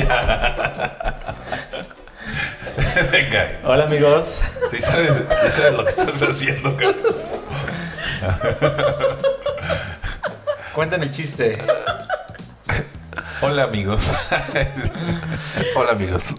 [0.00, 1.34] ya.
[3.10, 3.60] Venga.
[3.64, 4.40] Hola amigos.
[4.70, 6.96] Sí sabes, sí sabes lo que estás haciendo, cabrón.
[10.74, 11.58] Cuenten el chiste.
[13.42, 14.08] Hola amigos.
[15.74, 16.34] Hola amigos.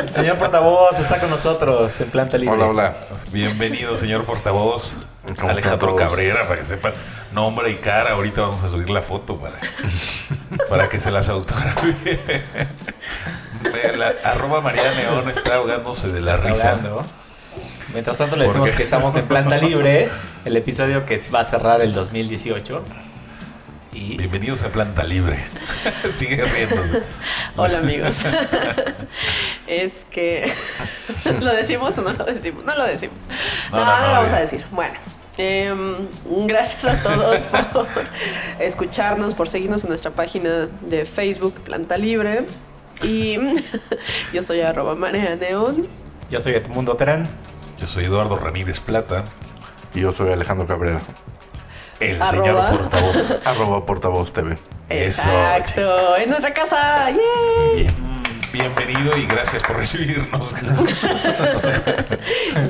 [0.00, 2.54] El señor portavoz está con nosotros en planta libre.
[2.54, 2.94] Hola, hola.
[3.30, 4.94] Bienvenido, señor portavoz.
[5.36, 5.94] ¿Cómo Alejandro?
[5.94, 6.92] Cabrera, para que sepan
[7.32, 8.12] nombre y cara.
[8.12, 9.56] Ahorita vamos a subir la foto para,
[10.68, 12.18] para que se las autografíe.
[13.62, 16.70] Ve, la- arroba María Neón está ahogándose de la Está risa.
[16.72, 17.04] hablando.
[17.92, 18.76] Mientras tanto le ¿Por decimos qué?
[18.76, 20.08] que estamos en planta libre,
[20.44, 22.84] el episodio que va a cerrar el 2018.
[23.92, 25.42] Y Bienvenidos a Planta Libre.
[26.12, 27.02] Sigue riéndose.
[27.56, 28.18] Hola amigos.
[29.66, 30.52] es que...
[31.40, 32.64] ¿Lo decimos o no lo decimos?
[32.64, 33.24] No lo decimos.
[33.72, 34.64] No, No, no, no, no, lo vamos a decir.
[34.70, 34.94] Bueno.
[35.38, 36.06] Em,
[36.46, 37.38] gracias a todos
[37.72, 37.86] por
[38.58, 42.46] escucharnos, por seguirnos en nuestra página de Facebook Planta Libre.
[43.02, 43.38] Y
[44.32, 45.86] yo soy arroba Marea Neón.
[46.30, 47.28] yo soy Edmundo Terán.
[47.80, 49.24] Yo soy Eduardo Ramírez Plata,
[49.94, 51.00] Y yo soy Alejandro Cabrera.
[52.00, 52.30] el Arroba.
[52.44, 53.38] señor portavoz.
[53.46, 54.58] Arroba portavoz TV.
[54.88, 56.16] Eso, Exacto.
[56.16, 57.08] En nuestra casa.
[57.10, 57.18] ¡Yay!
[57.76, 58.17] Bien-
[58.52, 60.54] Bienvenido y gracias por recibirnos.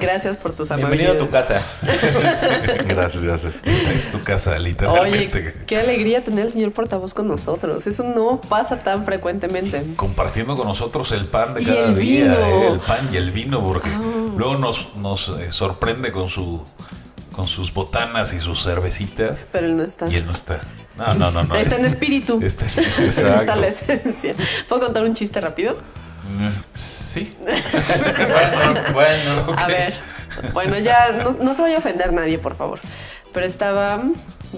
[0.00, 1.64] Gracias por tus Bienvenido a tu amabilidades.
[1.80, 2.82] casa.
[2.88, 3.60] Gracias, gracias.
[3.64, 5.54] Esta es tu casa, Oye, literalmente.
[5.66, 7.86] qué alegría tener al señor portavoz con nosotros.
[7.86, 9.84] Eso no pasa tan frecuentemente.
[9.96, 12.34] Compartiendo con nosotros el pan de Y cada el día, vino.
[12.34, 14.00] eh, el pan y el vino, porque Ah.
[14.36, 16.62] luego nos, nos eh, sorprende con su
[17.32, 20.08] con sus botanas y sus cervecitas Pero él no está.
[20.08, 20.60] y él no está.
[20.98, 21.54] No, no, no, no.
[21.56, 22.40] Está en espíritu.
[22.42, 23.02] Está en espíritu.
[23.02, 23.40] Exacto.
[23.40, 24.34] Está la esencia.
[24.68, 25.78] ¿Puedo contar un chiste rápido?
[26.28, 27.34] Mm, Sí.
[27.40, 29.54] bueno, bueno.
[29.56, 29.94] A ver.
[30.52, 32.80] Bueno, ya no, no se vaya a ofender nadie, por favor.
[33.32, 34.02] Pero estaba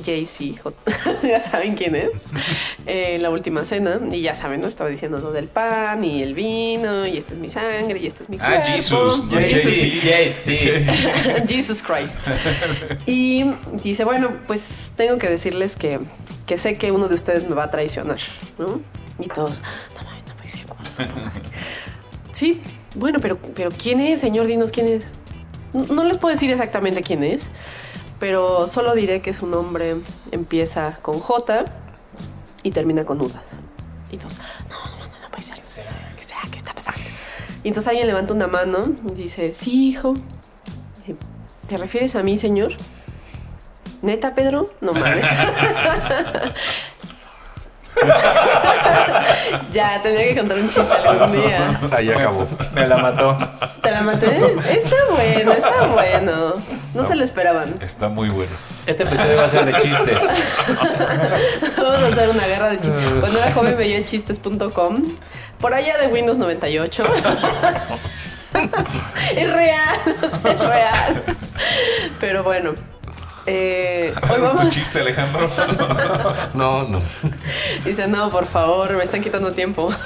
[0.04, 0.76] Jay-Z, J-
[1.28, 2.10] ya saben quién es,
[2.86, 3.98] eh, en la última cena.
[4.12, 4.68] Y ya saben, ¿no?
[4.68, 8.22] Estaba diciendo lo del pan y el vino, y esta es mi sangre, y este
[8.22, 8.66] es mi Ah, cuerpo.
[8.72, 9.24] Jesus.
[9.24, 11.44] no Jay-Z.
[11.48, 12.20] Jesus Christ.
[13.06, 13.44] Y
[13.82, 15.98] dice, bueno, pues tengo que decirles que,
[16.46, 18.18] que sé que uno de ustedes me va a traicionar,
[18.58, 18.80] ¿no?
[19.18, 19.60] Y todos,
[19.96, 21.42] no mames, no puede ser, ¿cómo no se puede hacer?".
[22.32, 22.62] Sí,
[22.94, 24.46] bueno, pero, pero ¿quién es, señor?
[24.46, 25.14] Dinos quién es.
[25.72, 27.50] No, les puedo decir exactamente quién es,
[28.18, 29.96] pero solo diré que su nombre
[30.32, 31.66] empieza con J
[32.62, 33.60] y termina con Udas.
[34.10, 34.38] Y todos,
[34.68, 35.60] no, no, no, no puede ser.
[36.16, 36.38] ¿Qué sea?
[36.50, 37.00] ¿Qué está pasando?
[37.62, 40.14] Y entonces alguien levanta una mano y dice, sí, hijo.
[40.98, 41.16] Dice,
[41.68, 42.72] ¿Te refieres a mí, señor?
[44.02, 44.72] ¿Neta, Pedro?
[44.80, 45.24] No mames.
[49.72, 51.80] ya, tenía que contar un chiste algún día.
[51.92, 52.46] Ahí acabó.
[52.72, 53.36] Me la mató.
[53.82, 54.36] ¿Te la maté?
[54.70, 56.54] Está bueno, está bueno.
[56.94, 57.76] No, se lo esperaban.
[57.80, 58.52] Está muy bueno.
[58.86, 60.22] Este episodio va a ser de chistes.
[61.76, 63.12] Vamos a hacer una guerra de chistes.
[63.20, 65.02] Cuando era joven veía chistes.com.
[65.60, 67.04] Por allá de Windows 98.
[69.36, 71.22] es real, es real.
[72.18, 72.74] Pero bueno.
[73.46, 74.68] Eh, hoy ¿Tu vamos.
[74.70, 75.50] chiste, Alejandro?
[76.54, 77.00] No, no.
[77.84, 79.92] Dice, no, por favor, me están quitando tiempo.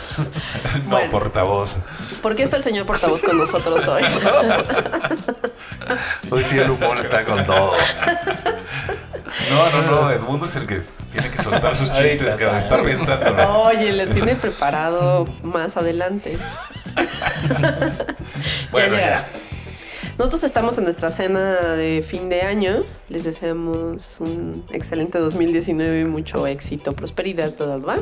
[0.84, 1.10] No, Bueno.
[1.10, 1.76] portavoz.
[2.20, 4.02] ¿Por qué está el señor portavoz con nosotros hoy?
[6.30, 7.72] Hoy sí el humor está con todo.
[9.50, 10.10] No, no, no.
[10.10, 12.58] Edmundo es el que tiene que soltar sus chistes, que está.
[12.58, 13.60] está pensando.
[13.62, 16.36] Oye, le tiene preparado más adelante.
[18.72, 19.26] Bueno, ya.
[20.18, 22.84] Nosotros estamos en nuestra cena de fin de año.
[23.08, 27.98] Les deseamos un excelente 2019 y mucho éxito, prosperidad, bla, bla, bla.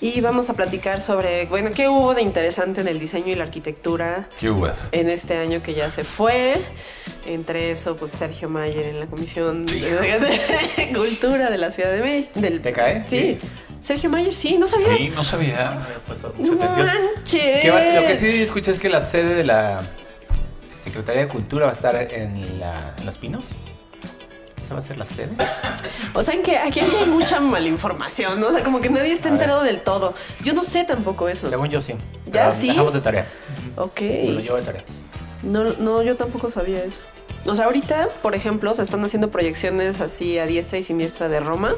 [0.00, 3.44] Y vamos a platicar sobre, bueno, qué hubo de interesante en el diseño y la
[3.44, 4.88] arquitectura ¿Qué uvas?
[4.92, 6.62] en este año que ya se fue.
[7.26, 12.40] Entre eso, pues Sergio Mayer en la Comisión de Cultura de la Ciudad de México.
[12.40, 13.04] Del, ¿Te cae?
[13.06, 13.38] Sí.
[13.82, 14.96] Sergio Mayer, sí, no sabía.
[14.96, 15.72] Sí, no sabía.
[15.72, 16.86] Me he puesto No mucha atención.
[16.86, 17.60] manches.
[17.60, 19.82] Que lo que sí escuché es que la sede de la
[20.88, 23.50] Secretaría de Cultura va a estar en, la, en Los Pinos.
[24.62, 25.30] ¿Esa va a ser la sede?
[26.14, 28.48] O sea, en que aquí hay mucha malinformación, ¿no?
[28.48, 29.40] O sea, como que nadie está A ver.
[29.40, 30.14] enterado del todo.
[30.42, 31.48] Yo no sé tampoco eso.
[31.48, 31.94] Según yo sí.
[32.26, 32.68] ¿Ya Pero sí?
[32.68, 33.26] Dejamos de tarea.
[33.76, 34.00] Ok.
[34.00, 34.84] Lo llevo de tarea.
[35.42, 37.00] No, no, yo tampoco sabía eso.
[37.46, 41.40] O sea, ahorita, por ejemplo, se están haciendo proyecciones así a diestra y siniestra de
[41.40, 41.74] Roma.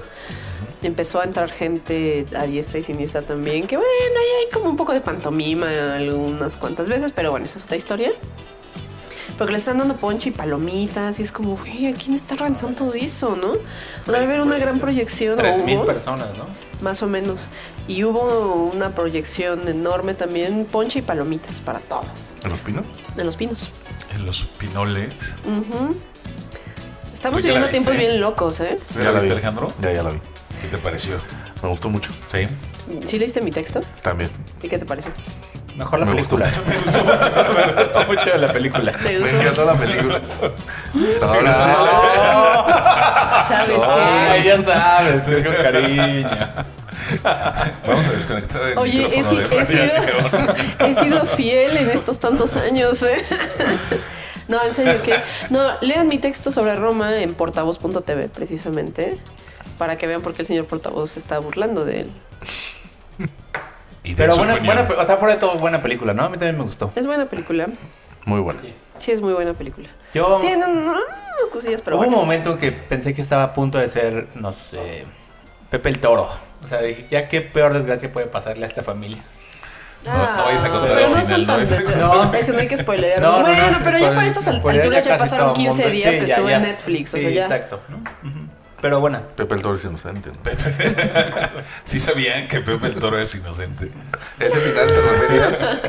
[0.83, 4.77] Empezó a entrar gente a diestra y siniestra también, que bueno, ahí hay como un
[4.77, 8.13] poco de pantomima algunas cuantas veces, pero bueno, esa es otra historia.
[9.41, 12.77] Porque le están dando ponche y palomitas y es como, güey, ¿a quién está organizando
[12.77, 13.53] todo eso, no?
[13.53, 13.57] O
[14.05, 15.39] sea, va a haber una gran proyección.
[15.39, 16.45] Tres mil personas, ¿no?
[16.83, 17.47] Más o menos.
[17.89, 22.85] Y hubo una proyección enorme también, ponche y palomitas para todos, ¿En los pinos?
[23.17, 23.71] en los pinos.
[24.15, 25.37] En los pinoles.
[25.47, 25.97] Ujú.
[27.15, 28.77] Estamos ya viviendo tiempos bien locos, ¿eh?
[28.95, 29.33] ¿Ya la viste, vi.
[29.33, 29.69] Alejandro?
[29.81, 30.21] Ya, ya la vi.
[30.61, 31.19] ¿Qué te pareció?
[31.63, 32.13] Me gustó mucho.
[32.31, 32.47] Sí.
[33.07, 33.81] ¿Sí leíste mi texto?
[34.03, 34.29] También.
[34.63, 35.11] ¿Y qué te pareció?
[35.81, 36.63] Mejor la Me gustó película.
[36.69, 37.55] Me gustó mucho.
[37.55, 38.93] Me gustó mucho la película.
[38.93, 39.37] ¿Te Me gustó?
[39.41, 40.21] encantó la película.
[40.93, 41.53] No, no, no
[43.49, 44.49] ¿Sabes Ay, qué?
[44.49, 46.29] ya sabes, es con cariño.
[47.87, 49.43] Vamos a desconectar el Oye, he, de he sido,
[50.87, 53.25] he sido fiel en estos tantos años, ¿eh?
[54.49, 55.19] No, en serio, que...
[55.49, 59.17] No, lean mi texto sobre Roma en portavoz.tv, precisamente,
[59.79, 62.13] para que vean por qué el señor portavoz se está burlando de él.
[64.03, 66.25] Y de Pero buena, buena, o sea, fuera de todo, buena película, ¿no?
[66.25, 66.91] A mí también me gustó.
[66.97, 67.67] Es buena película.
[68.25, 68.61] Muy buena.
[68.99, 69.89] Sí, es muy buena película.
[70.15, 70.97] Yo Tiene unas
[71.53, 74.53] cosillas, pero hubo un momento en que pensé que estaba a punto de ser, no
[74.53, 75.05] sé,
[75.71, 76.29] Pepe el Toro.
[76.63, 79.23] O sea, dije, ya qué peor desgracia puede pasarle a esta familia.
[80.05, 82.59] No, no vayas a contar pero el no final, no a contar- no, eso no
[82.59, 83.21] hay que spoilear.
[83.21, 86.15] No, no, bueno, no, pero ya para estas alturas ya pasaron todo 15 mundo- días
[86.15, 86.57] sí, que ya, estuvo ya.
[86.57, 87.13] en Netflix.
[87.15, 87.43] O Sí, sea, ya.
[87.43, 87.81] exacto.
[87.89, 87.97] ¿no?
[87.99, 88.39] Ujú.
[88.81, 89.23] Pero buena.
[89.37, 90.31] Pepe el Toro es inocente.
[90.31, 90.37] ¿no?
[91.85, 93.91] Sí sabían que Pepe el Toro es inocente.
[94.39, 95.81] Ese final te referías.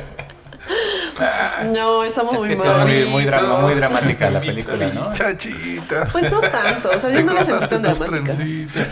[1.65, 2.87] No, estamos Es muy sí, mal.
[2.87, 5.13] muy, muy, drama- muy dramática la película, ¿no?
[5.13, 6.05] Chachita.
[6.11, 8.09] Pues no tanto, o sea, yo no la sentí tan dramática.
[8.33, 8.87] trencitas.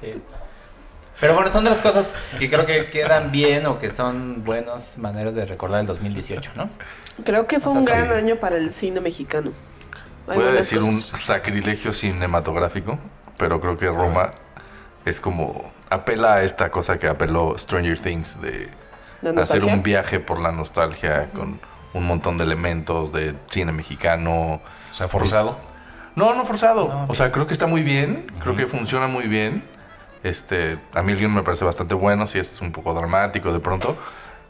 [0.00, 0.14] Sí.
[1.20, 4.98] Pero bueno, son de las cosas que creo que quedan bien o que son buenas
[4.98, 6.68] maneras de recordar el 2018, ¿no?
[7.24, 7.92] Creo que fue O sea, un sí.
[7.92, 9.52] gran año para el cine mexicano.
[10.26, 12.98] Voy a decir un sacrilegio cinematográfico,
[13.38, 14.32] pero creo que Roma
[15.04, 18.68] es como apela a esta cosa que apeló Stranger Things de
[19.22, 21.60] ¿La hacer un viaje por la nostalgia con
[21.94, 24.60] un montón de elementos de cine mexicano.
[24.90, 25.58] O sea, forzado.
[26.14, 26.88] No, no forzado.
[26.88, 29.64] No, o sea, creo que está muy bien, creo que funciona muy bien.
[30.22, 33.60] Este, a mí el guion me parece bastante bueno, sí es un poco dramático de
[33.60, 33.96] pronto,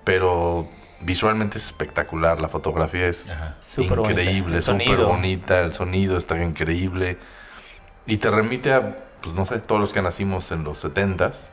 [0.05, 0.69] pero
[1.07, 3.55] visualmente es espectacular, la fotografía es Ajá.
[3.65, 4.21] Súper bonita.
[4.23, 5.09] increíble, El súper sonido.
[5.09, 7.17] bonita, el sonido está increíble
[8.07, 11.49] y te remite a, pues no sé, todos los que nacimos en los 70s,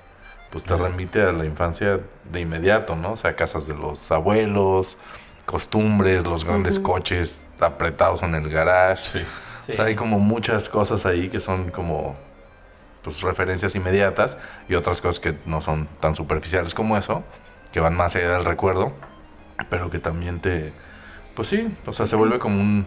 [0.49, 3.13] pues te remite a la infancia de inmediato, ¿no?
[3.13, 4.97] O sea, casas de los abuelos,
[5.45, 9.03] costumbres, los grandes coches apretados en el garage.
[9.19, 9.25] Sí.
[9.65, 9.71] Sí.
[9.71, 12.15] O sea, hay como muchas cosas ahí que son como
[13.01, 14.37] pues referencias inmediatas
[14.69, 17.23] y otras cosas que no son tan superficiales como eso,
[17.71, 18.93] que van más allá del recuerdo,
[19.69, 20.71] pero que también te
[21.35, 22.85] pues sí, o sea, se vuelve como un,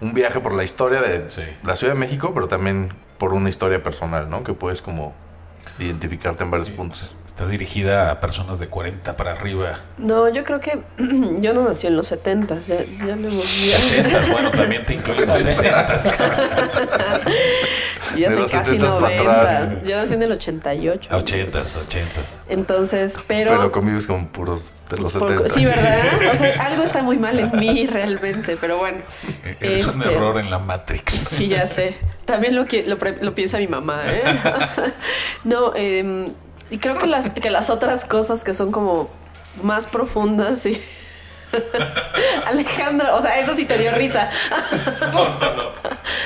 [0.00, 1.42] un viaje por la historia de Sí.
[1.62, 4.42] la Ciudad de México, pero también por una historia personal, ¿no?
[4.42, 5.14] Que puedes como
[5.78, 7.14] identificarte en varios puntos.
[7.26, 9.78] Está dirigida a personas de 40 para arriba.
[9.98, 10.82] No, yo creo que
[11.38, 14.94] yo no nací en los 70 ya, ya lo hemos ya, 60, bueno, también te
[14.94, 15.86] incluyen los 60.
[18.16, 19.40] ya De soy casi 70s para 90.
[19.40, 19.74] atrás.
[19.84, 21.08] Yo nací en el 88.
[21.16, 22.08] 80, 80.
[22.48, 23.50] Entonces, pero...
[23.50, 25.54] Pero convives con puros de los Por- 70.
[25.54, 25.98] Sí, ¿verdad?
[26.32, 28.98] O sea, algo está muy mal en mí realmente, pero bueno.
[29.34, 31.12] Un Este, error en la Matrix.
[31.14, 31.96] Sí, ya sé.
[32.24, 34.22] También lo, lo, lo piensa mi mamá, ¿eh?
[35.44, 36.32] No, eh,
[36.70, 39.10] y creo que las, que las otras cosas que son como
[39.62, 40.80] más profundas, sí.
[42.46, 44.30] Alejandra, o sea, eso sí te dio risa.
[45.12, 45.62] No, no, no.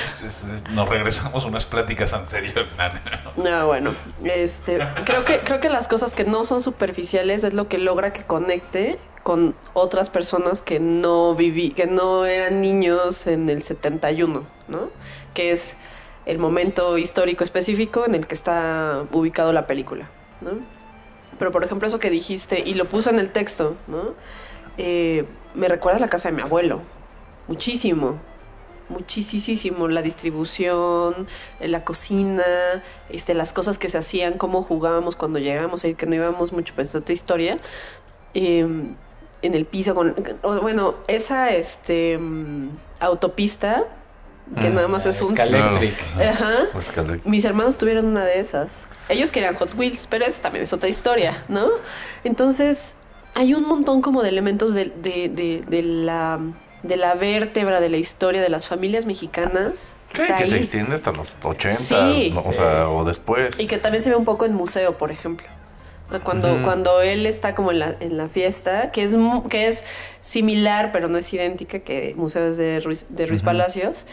[0.05, 2.71] Este es- nos regresamos a unas pláticas anteriores.
[3.37, 7.67] No, bueno, este, creo que, creo que las cosas que no son superficiales es lo
[7.67, 13.49] que logra que conecte con otras personas que no viví, que no eran niños en
[13.49, 14.89] el 71, ¿no?
[15.33, 15.75] Que es
[16.25, 20.51] el momento histórico específico en el que está ubicado la película, ¿no?
[21.37, 24.13] Pero por ejemplo eso que dijiste, y lo puse en el texto, ¿no?
[24.77, 26.81] Eh, me recuerda a la casa de mi abuelo,
[27.47, 28.19] muchísimo,
[28.89, 31.27] muchísimo la distribución,
[31.59, 32.43] eh, la cocina,
[33.09, 36.73] este, las cosas que se hacían, cómo jugábamos cuando llegábamos ahí, que no íbamos mucho,
[36.75, 37.59] pues es otra historia.
[38.33, 38.67] Eh,
[39.41, 40.15] en el piso con,
[40.61, 43.83] bueno, esa este mm, autopista
[44.59, 45.35] que nada más es un.
[45.39, 46.67] Ajá.
[47.23, 48.85] Mis hermanos tuvieron una de esas.
[49.09, 51.67] Ellos querían Hot Wheels, pero eso también es otra historia, ¿no?
[52.23, 52.95] Entonces,
[53.35, 56.39] hay un montón como de elementos de, de- de- de la,
[56.83, 60.57] de la vértebra de la historia de las familias mexicanas que Sí, está que se
[60.57, 61.77] extiende hasta los 80,
[62.15, 62.31] Sí.
[62.33, 62.41] ¿no?
[62.41, 63.59] o sea, o después.
[63.59, 65.47] Y que también se ve un poco en museo, por ejemplo.
[66.23, 69.13] Cuando, cuando él está como en la, en la fiesta, que es,
[69.49, 69.83] que es
[70.21, 74.05] similar, pero no es idéntica que Museos de Ruiz, de Ruiz Palacios,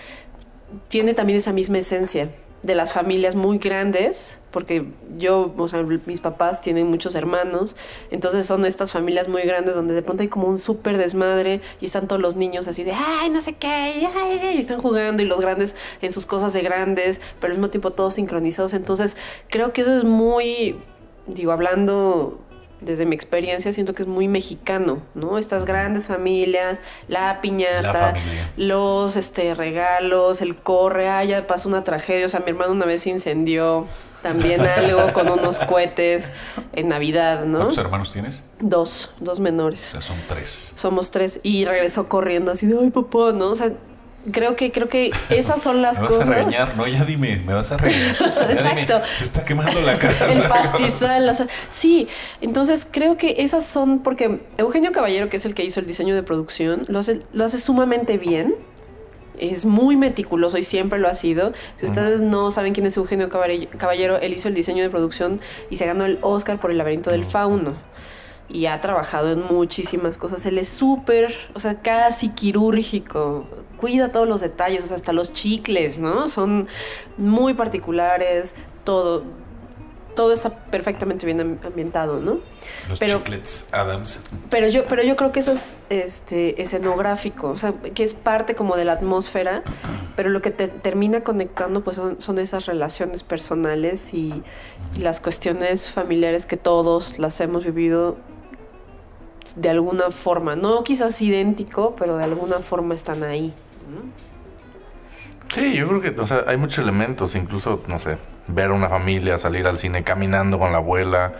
[0.88, 2.30] tiene también esa misma esencia
[2.62, 4.86] de las familias muy grandes, porque
[5.18, 7.74] yo, o sea, mis papás tienen muchos hermanos,
[8.10, 11.86] entonces son estas familias muy grandes donde de pronto hay como un súper desmadre y
[11.86, 14.80] están todos los niños así de, ay, no sé qué, y, ay, ay", y están
[14.80, 18.74] jugando y los grandes en sus cosas de grandes, pero al mismo tiempo todos sincronizados,
[18.74, 19.16] entonces
[19.48, 20.76] creo que eso es muy,
[21.26, 22.41] digo, hablando
[22.84, 25.38] desde mi experiencia, siento que es muy mexicano, ¿no?
[25.38, 28.14] Estas grandes familias, la piñata, La
[28.56, 32.86] los este regalos, el corre, ah, ya pasó una tragedia, o sea, mi hermano una
[32.86, 33.86] vez se incendió
[34.22, 36.32] también algo con unos cohetes
[36.72, 37.58] en Navidad, ¿no?
[37.58, 38.42] ¿Cuántos hermanos tienes?
[38.60, 39.80] Dos, dos O menores.
[39.80, 40.72] sea, son tres.
[40.76, 43.46] Somos tres y regresó corriendo así de, ay, papá, ¿no?
[43.50, 43.72] O sea,
[44.30, 46.28] creo que creo que esas son las Me vas cosas.
[46.28, 48.16] a regañar, no, ya dime, me vas a regañar.
[48.20, 49.02] Ya dime, Exacto.
[49.16, 50.28] se está quemando la casa.
[50.30, 52.08] el pastizal, o sea, sí.
[52.40, 56.14] Entonces creo que esas son porque Eugenio Caballero, que es el que hizo el diseño
[56.14, 58.54] de producción, lo hace, lo hace sumamente bien.
[59.38, 61.52] Es muy meticuloso y siempre lo ha sido.
[61.76, 65.78] Si ustedes no saben quién es Eugenio Caballero, él hizo el diseño de producción y
[65.78, 67.74] se ganó el Oscar por el laberinto del fauno.
[68.48, 70.44] Y ha trabajado en muchísimas cosas.
[70.46, 73.48] Él es súper, o sea, casi quirúrgico.
[73.82, 76.28] Cuida todos los detalles, o sea, hasta los chicles, ¿no?
[76.28, 76.68] Son
[77.18, 79.24] muy particulares, todo
[80.14, 82.38] todo está perfectamente bien am- ambientado, ¿no?
[82.86, 84.20] Los Pero- chiclets Adams.
[84.50, 88.54] Pero yo, pero yo creo que eso es este, escenográfico, o sea, que es parte
[88.54, 89.62] como de la atmósfera,
[90.14, 94.42] pero lo que te termina conectando pues son, son esas relaciones personales y,
[94.94, 98.18] y las cuestiones familiares que todos las hemos vivido
[99.56, 103.52] de alguna forma, no quizás idéntico, pero de alguna forma están ahí.
[105.48, 108.16] Sí, yo creo que, o sea, hay muchos elementos, incluso, no sé,
[108.48, 111.32] ver a una familia, salir al cine caminando con la abuela,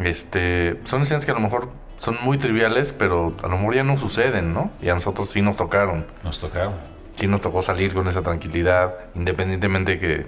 [0.00, 3.84] este, son escenas que a lo mejor son muy triviales, pero a lo mejor ya
[3.84, 4.72] no suceden, ¿no?
[4.82, 6.74] Y a nosotros sí nos tocaron, Nos tocaron.
[7.14, 10.26] sí nos tocó salir con esa tranquilidad, independientemente de que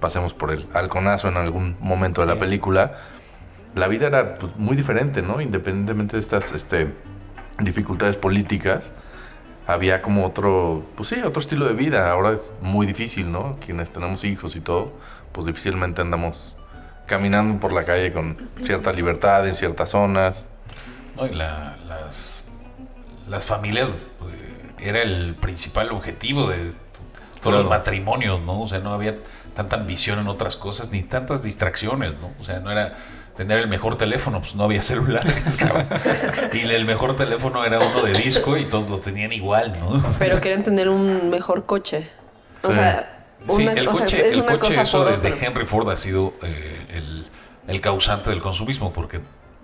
[0.00, 2.40] pasemos por el halconazo en algún momento de la Sí.
[2.40, 2.92] película,
[3.74, 5.40] la vida era pues, muy diferente, ¿no?
[5.40, 6.88] Independientemente de estas, este,
[7.58, 8.84] dificultades políticas,
[9.66, 12.10] había como otro, pues sí, otro estilo de vida.
[12.10, 13.56] Ahora es muy difícil, ¿no?
[13.64, 14.92] Quienes tenemos hijos y todo,
[15.32, 16.56] pues difícilmente andamos
[17.06, 20.46] caminando por la calle con cierta libertad en ciertas zonas.
[21.16, 22.44] No, y la- las,
[23.28, 26.72] las familias eh, era el principal objetivo de
[27.42, 28.62] todos los matrimonios, ¿no?
[28.62, 29.16] O sea, no había
[29.54, 32.32] tanta ambición en otras cosas ni tantas distracciones, ¿no?
[32.40, 32.96] O sea, no era
[33.36, 35.88] tener el mejor teléfono, pues no había celulares, cabrón.
[36.52, 40.02] Y el mejor teléfono era uno de disco y todos lo tenían igual, ¿no?
[40.18, 42.10] Pero quieren tener un mejor coche.
[42.62, 42.74] O Sí.
[42.74, 43.12] sea,
[43.48, 45.44] Sí, una- el o sea, coche, es el una coche cosa eso por desde.
[45.46, 47.26] Henry Ford ha sido eh, el,
[47.68, 49.20] el causante del consumismo, porque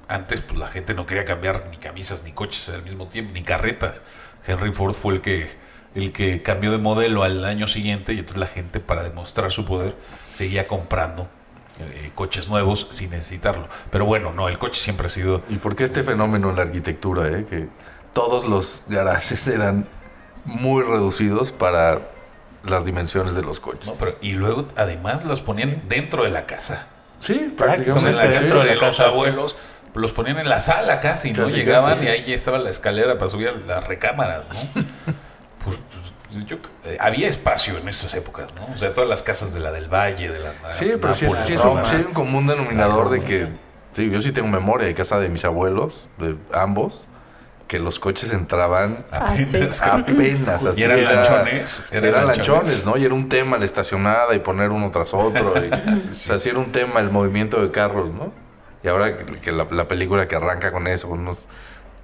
[0.07, 3.43] antes pues, la gente no quería cambiar ni camisas ni coches al mismo tiempo, ni
[3.43, 4.03] carretas.
[4.47, 5.51] Henry Ford fue el que,
[5.95, 9.65] el que cambió de modelo al año siguiente y entonces la gente para demostrar su
[9.65, 9.95] poder
[10.35, 11.29] seguía comprando
[11.81, 13.69] eh, coches nuevos sin necesitarlo.
[13.91, 15.43] Pero bueno, no, el coche siempre ha sido...
[15.49, 17.47] ¿Y por qué este fenómeno en la arquitectura, eh?
[17.49, 17.69] Que
[18.13, 19.87] todos los garajes eran
[20.45, 22.01] muy reducidos para
[22.65, 23.87] las dimensiones de los coches.
[23.87, 23.95] ¿no?
[23.99, 26.87] Pero, y luego además los ponían dentro de la casa.
[27.21, 28.13] sí, sea, en prácticamente.
[28.13, 29.11] la dentro casa de de la los casa, sí.
[29.11, 29.57] abuelos,
[29.95, 31.49] los ponían en la sala casi, ¿no?
[31.49, 34.83] Llegaban casi, y ahí estaba la escalera para subir a las recámaras, ¿no?
[36.85, 38.67] Eh, había espacio en esas épocas, ¿no?
[38.73, 41.33] O sea, todas las casas de la del Valle, de la Sí, pero sí, es-
[41.33, 43.49] Nápoles, sí es un, sí hay un común denominador de que.
[43.95, 47.07] Sí, yo sí tengo memoria de casa de mis abuelos, de ambos,
[47.69, 49.57] que los coches entraban Ah, sí.
[49.57, 49.83] Apenas.
[49.83, 50.77] apenas.
[50.79, 52.49] Y eran era- lanchones, eran Eran lanchones.
[52.65, 52.97] lanchones, ¿no?
[52.97, 55.55] Y era un tema la estacionada y poner uno tras otro.
[55.65, 55.71] y-
[56.11, 58.33] O sea, sí era un tema el movimiento de carros, ¿no?
[58.83, 61.45] Y ahora que, que la, la película que arranca con eso, con unos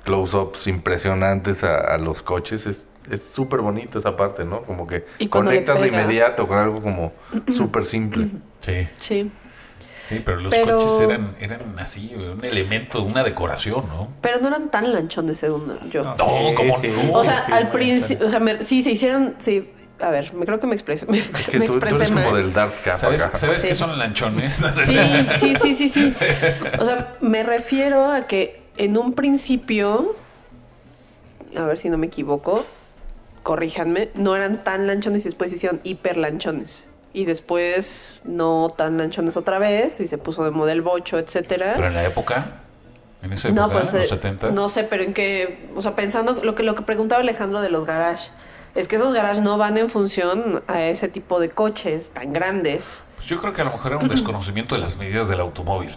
[0.05, 4.63] close-ups impresionantes a, a los coches, es es súper bonito esa parte, ¿no?
[4.63, 7.13] Como que conectas de inmediato con algo como
[7.55, 8.29] súper simple.
[8.61, 9.31] Sí, Sí.
[10.09, 14.09] sí, pero los Pero- coches eran, eran así, un elemento, una decoración, ¿no?
[14.21, 16.03] Pero no eran tan lanchones según yo.
[16.03, 16.17] No,
[16.55, 17.13] ¿cómo no?
[17.13, 20.47] o sea, sí, al principio, o sea, me- sí, se hicieron, sí, a ver, me
[20.47, 23.21] creo que me expresé, me, Es que me tú, eres como del Dark Cap ¿Sabes,
[23.23, 23.37] acá.
[23.39, 23.69] ¿sabes Sí.
[23.69, 24.61] qué son lanchones?
[24.87, 24.97] Sí,
[25.41, 26.15] sí, sí, sí, sí.
[26.79, 30.15] O sea, me refiero a que en un principio,
[31.57, 32.65] a ver si no me equivoco,
[33.49, 36.87] corríjanme, no eran tan lanchones y después hicieron hiper lanchones.
[37.15, 41.73] Y después no tan lanchones otra vez y se puso de model bocho, etcétera.
[41.75, 42.61] Pero en la época,
[43.23, 44.51] en esa época, No, pues los eh, 70.
[44.51, 47.71] no sé, pero en qué, o sea, pensando lo que lo que preguntaba Alejandro de
[47.71, 48.29] los garage,
[48.75, 53.05] es que esos garage no van en función a ese tipo de coches tan grandes.
[53.17, 55.97] Pues yo creo que a lo mejor era un desconocimiento de las medidas del automóvil.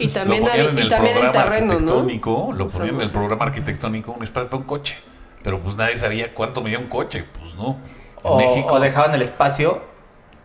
[0.00, 1.76] Y también, lo ponían en y el también el programa terreno, ¿no?
[1.76, 4.96] arquitectónico, lo O sea, ponían en no el programa arquitectónico un espacio para un coche.
[5.42, 7.78] Pero pues nadie sabía cuánto medía un coche, pues no.
[8.18, 8.74] En O, México.
[8.74, 9.82] o dejaban el espacio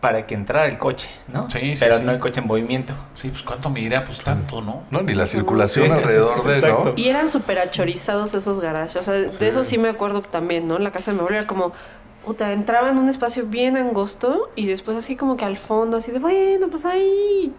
[0.00, 1.50] para que entrara el coche, ¿no?
[1.50, 2.04] Sí, sí, Pero sí.
[2.04, 2.94] no el coche en movimiento.
[3.14, 4.84] Sí, pues cuánto medirá, pues tanto, ¿no?
[4.92, 6.84] No, ni la circulación Sí, alrededor de, exacto.
[6.84, 6.92] ¿no?
[6.96, 8.94] Y eran súper achorizados esos garajes.
[8.96, 10.76] O sea, de eso sí me acuerdo también, ¿no?
[10.76, 11.72] En la casa de mi abuela era como,
[12.24, 16.12] puta, entraba en un espacio bien angosto y después así como que al fondo, así
[16.12, 17.52] de, bueno, pues ahí.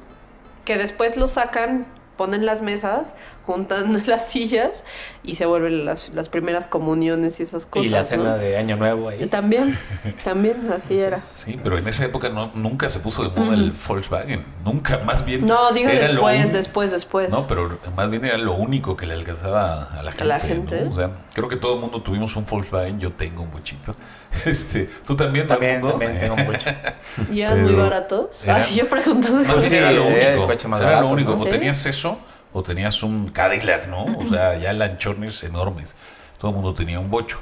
[0.64, 3.16] Que después lo sacan, ponen las mesas,
[3.50, 4.84] juntan las sillas
[5.24, 7.88] y se vuelven las, las primeras comuniones y esas cosas.
[7.88, 8.06] y la ¿no?
[8.06, 9.26] cena de Año Nuevo ahí.
[9.26, 9.76] También,
[10.24, 11.18] también, así era.
[11.20, 14.46] Sí, pero en esa época no, nunca se puso de moda el Volkswagen.
[14.64, 15.48] Nunca, más bien.
[15.48, 17.30] No, digo era después, un- después, después.
[17.32, 20.24] No, pero más bien era lo único que le alcanzaba a la gente.
[20.24, 20.82] A la gente.
[20.86, 20.92] ¿no?
[20.92, 23.00] O sea, creo que todo el mundo tuvimos un Volkswagen.
[23.00, 23.96] Yo tengo un bochito.
[24.46, 26.78] Este, tú también, También, también tengo un coche.
[27.34, 28.44] ¿Y eran muy baratos?
[28.44, 29.40] Era- Ay, yo preguntando.
[29.40, 30.48] Más bien Sí, era lo era el único.
[30.48, 31.32] coche más era barato, lo único.
[31.36, 31.40] ¿no?
[31.42, 31.50] O Sí.
[31.50, 32.20] tenías eso
[32.54, 34.06] o tenías un Cadillac, ¿no?
[34.06, 35.96] O sea, ya lanchones enormes.
[36.38, 37.40] Todo el mundo tenía un bocho.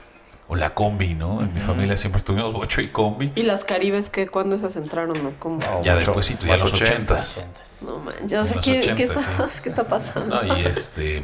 [0.50, 1.42] O la combi, ¿no?
[1.42, 3.34] En mi familia siempre tuvimos bocho y combi.
[3.36, 5.58] ¿Y las caribes que cuándo esas entraron cómo?
[5.58, 7.46] No, ya mucho después, ya en los ochentas.
[7.82, 9.60] No manches, o sea, los ¿qué, qué 80, está, sí.
[9.64, 10.42] qué está pasando?
[10.42, 11.24] No, y este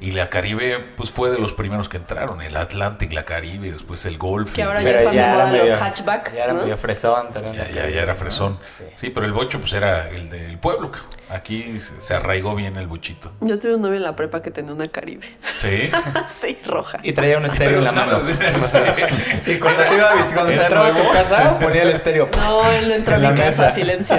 [0.00, 4.04] y la Caribe pues fue de los primeros que entraron, el Atlantic, la Caribe, después
[4.06, 4.52] el Golf.
[4.52, 6.62] Que ahora ya Pero están de era moda los hatchback, Ya era ¿no?
[6.62, 7.26] medio fresón.
[7.32, 8.58] pero ya, ya, ya era fresón.
[8.78, 8.84] Sí.
[8.96, 10.90] Sí, pero el bocho pues era el del pueblo.
[11.30, 13.30] Aquí se se arraigó bien el bochito.
[13.40, 15.26] Yo tuve un novio en la prepa que tenía una caribe.
[15.58, 15.90] Sí.
[16.40, 17.00] sí, roja.
[17.02, 18.20] Y traía un estéreo en la mano.
[18.64, 18.78] Sí.
[19.46, 22.28] Y cuando iba a visitar, cuando ¿Era entraba a tu casa, ponía el estéreo.
[22.36, 23.70] No, él no entró a mi casa, mesa.
[23.72, 24.16] silencio.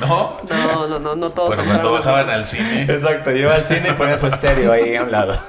[0.00, 0.36] ¿No?
[0.48, 2.82] No, no, no, no todos Bueno, cuando bajaban al cine.
[2.82, 5.40] Exacto, iba al cine y ponía su estéreo ahí a un lado.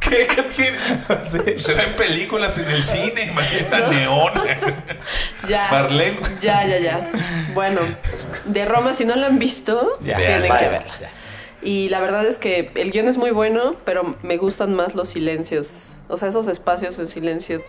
[0.00, 0.78] ¿Qué, qué tiene?
[1.22, 1.58] Sí.
[1.58, 4.32] Se ven películas en el cine, imagina neón.
[5.48, 5.68] Ya.
[5.70, 6.18] Marlene.
[6.40, 7.10] Ya, ya, ya.
[7.54, 7.80] Bueno,
[8.44, 10.94] de Roma, si no la han visto, Ya, tienen que verla.
[11.00, 11.10] Ya.
[11.62, 15.10] Y la verdad es que el guion es muy bueno, pero me gustan más los
[15.10, 15.98] silencios.
[16.08, 17.62] O sea, esos espacios en silencio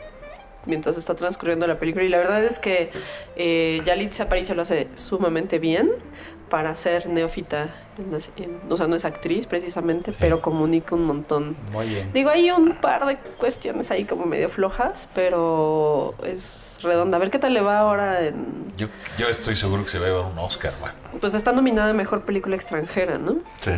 [0.65, 2.03] mientras está transcurriendo la película.
[2.05, 2.91] Y la verdad es que
[3.35, 5.91] eh, Yalitza Aparicio lo hace sumamente bien
[6.49, 7.69] para ser neófita.
[7.97, 11.55] en las- en- o sea, no es actriz precisamente, pero comunica un montón.
[11.71, 12.11] Muy bien.
[12.13, 17.17] Digo, hay un par de cuestiones ahí como medio flojas, pero es redonda.
[17.17, 18.65] A ver qué tal le va ahora en...
[18.75, 20.93] Yo, yo estoy seguro que se va a llevar un Oscar, man.
[21.19, 23.37] Pues está nominada a Mejor Película Extranjera, ¿no?
[23.59, 23.71] Sí.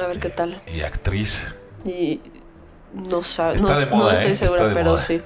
[0.00, 0.62] A ver qué tal.
[0.72, 2.20] Y actriz Y
[2.94, 4.36] no sabe, Está no, de no moda, estoy ¿eh?
[4.36, 5.02] Segura, pero moda.
[5.04, 5.20] sí.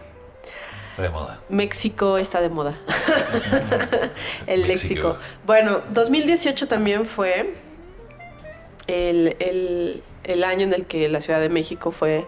[1.02, 1.40] De moda.
[1.48, 2.74] México está de moda.
[4.46, 4.66] el México.
[4.68, 5.18] léxico.
[5.44, 7.54] Bueno, 2018 también fue
[8.86, 12.26] el, el- el año en el que la Ciudad de México fue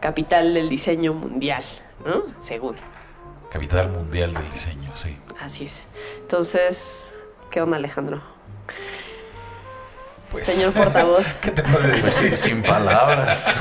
[0.00, 1.64] capital del diseño mundial,
[2.06, 2.22] ¿no?
[2.40, 2.76] Según.
[3.50, 5.16] Capital mundial del diseño, sí.
[5.40, 5.88] Así es.
[6.20, 8.20] Entonces, ¿qué onda, Alejandro?
[10.30, 11.40] Pues, Señor portavoz.
[11.42, 12.36] ¿Qué te puedo decir?
[12.36, 13.44] Sin palabras.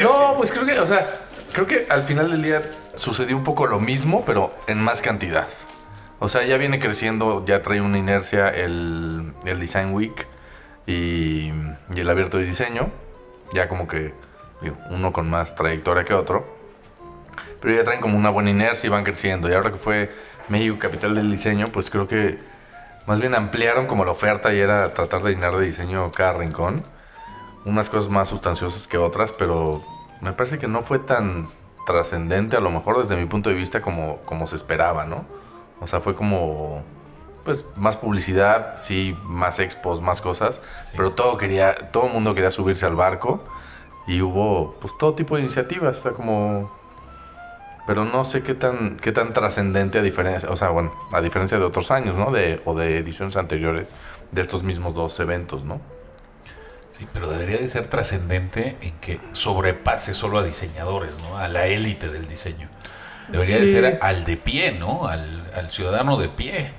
[0.00, 1.23] No, pues creo que, o sea,
[1.54, 2.62] creo que al final del día
[2.96, 5.46] sucedió un poco lo mismo, pero en más cantidad.
[6.18, 10.26] O sea, ya viene creciendo, ya trae una inercia el, el Design Week
[10.86, 11.50] y,
[11.94, 12.90] el abierto de diseño.
[13.52, 14.12] Ya como que
[14.90, 16.44] uno con más trayectoria que otro.
[17.60, 19.48] Pero ya traen como una buena inercia y van creciendo.
[19.48, 20.10] Y ahora que fue
[20.48, 22.38] México capital del diseño, pues creo que
[23.06, 26.82] más bien ampliaron como la oferta y era tratar de llenar de diseño cada rincón
[27.64, 29.82] unas cosas más sustanciosas que otras, pero
[30.24, 31.48] me parece que no fue tan
[31.86, 35.26] trascendente, a lo mejor desde mi punto de vista, como, como se esperaba, ¿no?
[35.82, 36.82] O sea, fue como,
[37.44, 40.62] pues, más publicidad, sí, más expos, más cosas,
[40.96, 43.44] pero todo quería, todo el mundo quería subirse al barco
[44.06, 46.72] y hubo, pues, todo tipo de iniciativas, o sea, como...
[47.86, 51.58] Pero no sé qué tan, qué tan trascendente a diferencia, o sea, bueno, a diferencia
[51.58, 52.30] de otros años, ¿no?
[52.30, 53.88] De, o de ediciones anteriores
[54.32, 55.82] de estos mismos dos eventos, ¿no?
[56.96, 61.38] Sí, pero debería de ser trascendente en que sobrepase solo a diseñadores, ¿no?
[61.38, 62.68] A la élite del diseño.
[63.28, 65.06] Debería de ser al de pie, ¿no?
[65.08, 66.70] Al, al ciudadano de pie,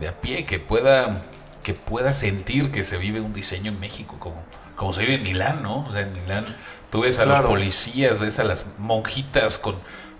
[0.00, 1.22] de a pie, que pueda,
[1.62, 4.42] que pueda sentir que se vive un diseño en México, como,
[4.76, 5.80] como se vive en Milán, ¿no?
[5.84, 6.46] O sea, en Milán
[6.90, 7.48] tú ves a los Claro.
[7.48, 9.74] policías, ves a las monjitas con,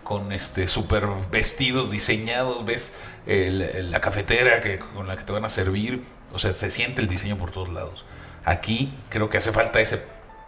[0.05, 5.33] con este super vestidos diseñados, ves el- el- la cafetera que, con la que te
[5.33, 6.03] van a servir,
[6.35, 8.05] o sea, se siente el diseño por todos lados.
[8.49, 10.03] Aquí creo que hace falta ese,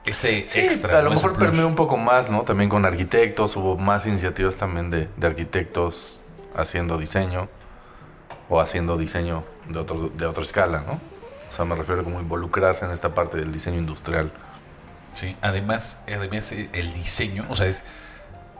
[0.06, 0.98] ese Sí, extra.
[0.98, 2.42] a lo mejor permeó un poco más, ¿no?
[2.42, 6.18] También con arquitectos, hubo más iniciativas también de, de arquitectos
[6.56, 7.48] haciendo diseño
[8.48, 10.94] o haciendo diseño de, otro, de otra escala, ¿no?
[11.52, 14.32] O sea, me refiero como involucrarse en esta parte del diseño industrial.
[15.14, 17.82] Sí, además, además eh, el diseño, o sea, es,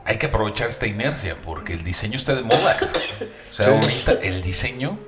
[0.05, 2.77] hay que aprovechar esta inercia porque el diseño está de moda.
[3.51, 3.73] O sea, Sí.
[3.73, 4.99] ahorita el diseño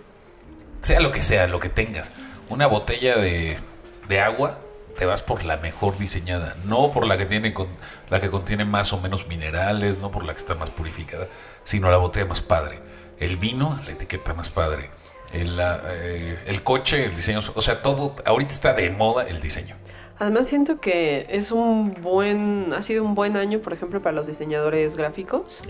[0.80, 2.12] sea lo que sea, lo que tengas.
[2.48, 3.58] Una botella de,
[4.08, 4.58] de agua,
[4.98, 7.68] te vas por la mejor diseñada, no por la que tiene con,
[8.10, 11.28] la que contiene más o menos minerales, no por la que está más purificada,
[11.64, 12.80] sino la botella más padre.
[13.18, 14.90] El vino, la etiqueta más padre.
[15.32, 19.40] El, la- eh, el coche, el diseño, o sea, todo, ahorita está de moda el
[19.40, 19.76] diseño.
[20.18, 24.26] Además siento que es un buen, ha sido un buen año, por ejemplo, para los
[24.26, 25.60] diseñadores gráficos,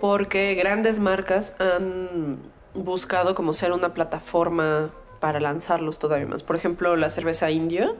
[0.00, 2.38] porque grandes marcas han
[2.74, 4.90] buscado como ser una plataforma
[5.22, 6.42] para lanzarlos todavía más.
[6.42, 7.94] Por ejemplo, la cerveza indio,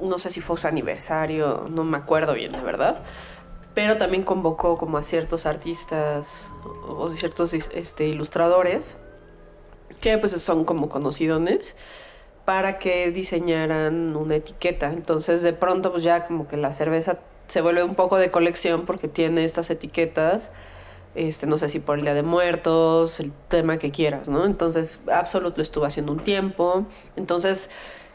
[0.00, 3.02] no sé si fue su aniversario, no me acuerdo bien, la verdad,
[3.74, 6.52] pero también convocó como a ciertos artistas
[6.86, 8.98] o ciertos este, ilustradores
[10.00, 11.74] que pues son como conocidones
[12.44, 14.92] para que diseñaran una etiqueta.
[14.92, 18.86] Entonces de pronto pues ya como que la cerveza se vuelve un poco de colección
[18.86, 20.52] porque tiene estas etiquetas.
[21.16, 24.44] Este, no sé si por el Día de Muertos, el tema que quieras, ¿no?
[24.44, 26.86] Entonces, Absolut lo estuvo haciendo un tiempo.
[27.16, 27.70] Entonces,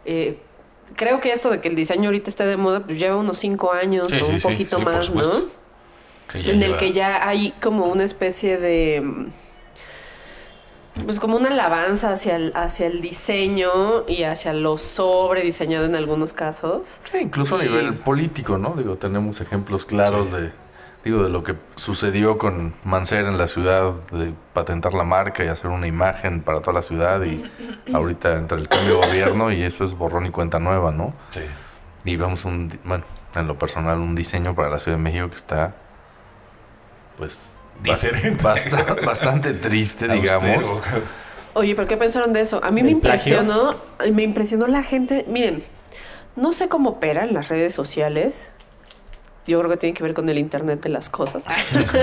[0.06, 0.40] eh,
[0.96, 3.72] creo que esto de que el diseño ahorita esté de moda, pues lleva unos cinco
[3.74, 5.10] años Sí, o sí, un poquito sí, más.
[5.10, 5.62] ¿no?
[6.34, 9.26] En el que ya hay como una especie de mm,
[11.06, 16.34] pues como una alabanza hacia el, hacia el diseño y hacia lo sobrediseñado en algunos
[16.34, 17.00] casos.
[17.12, 18.76] Sí, incluso a nivel político, ¿no?
[18.78, 20.52] Digo, tenemos ejemplos claros de,
[21.04, 25.48] digo, de lo que sucedió con Mancera en la ciudad, de patentar la marca y
[25.48, 27.44] hacer una imagen para toda la ciudad y
[27.94, 31.14] ahorita entra el cambio de gobierno y eso es borrón y cuenta nueva, ¿no?
[31.32, 31.42] Sí.
[32.06, 33.04] Y vemos un, bueno,
[33.36, 35.74] en lo personal, un diseño para la Ciudad de México que está,
[37.18, 38.44] pues, Diferente.
[38.44, 40.82] basta- bastante triste, digamos.
[41.54, 42.64] Oye, ¿pero qué pensaron de eso?
[42.64, 43.76] A mí me impresionó,
[44.14, 45.26] me impresionó la gente.
[45.28, 45.64] Miren,
[46.36, 48.54] no sé cómo operan las redes sociales.
[49.48, 51.44] Yo creo que tiene que ver con el internet de las cosas.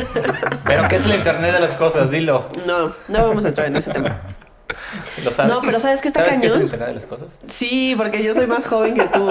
[0.64, 2.10] Pero ¿qué es el internet de las cosas?
[2.10, 2.48] Dilo.
[2.66, 4.20] No, no vamos a entrar en ese tema.
[5.24, 5.50] ¿Lo sabes?
[5.52, 6.58] No, pero ¿sabes qué está ¿Sabes qué es cañón?
[6.58, 7.38] el internet de las cosas?
[7.50, 9.28] Sí, porque yo soy más joven que tú.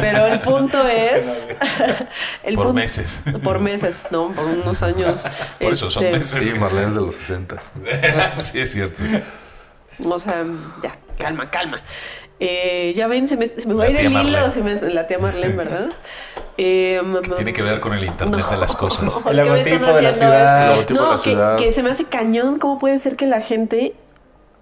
[0.00, 1.48] Pero el punto es.
[2.44, 3.22] el Por punto- meses.
[3.42, 5.24] Por meses, no, por unos años.
[5.60, 6.44] Por eso son Este, meses.
[6.44, 7.56] Sí, Marlene es de los 60.
[8.38, 9.02] sí, es cierto.
[10.04, 10.44] O sea,
[10.82, 11.80] ya, calma, calma.
[12.38, 14.50] Eh, ya ven, se me, se me va a ir el hilo.
[14.50, 15.88] Se me- la tía Marlene, ¿verdad?
[16.58, 17.02] Eh,
[17.36, 18.50] Tiene que ver con el internet no.
[18.50, 19.12] de las cosas.
[19.12, 20.62] ¿Por El logotipo de la haciendo ciudad.
[20.64, 21.56] El logotipo de No, la ciudad.
[21.58, 22.58] que, que se me hace cañón.
[22.58, 23.94] ¿Cómo puede ser que la gente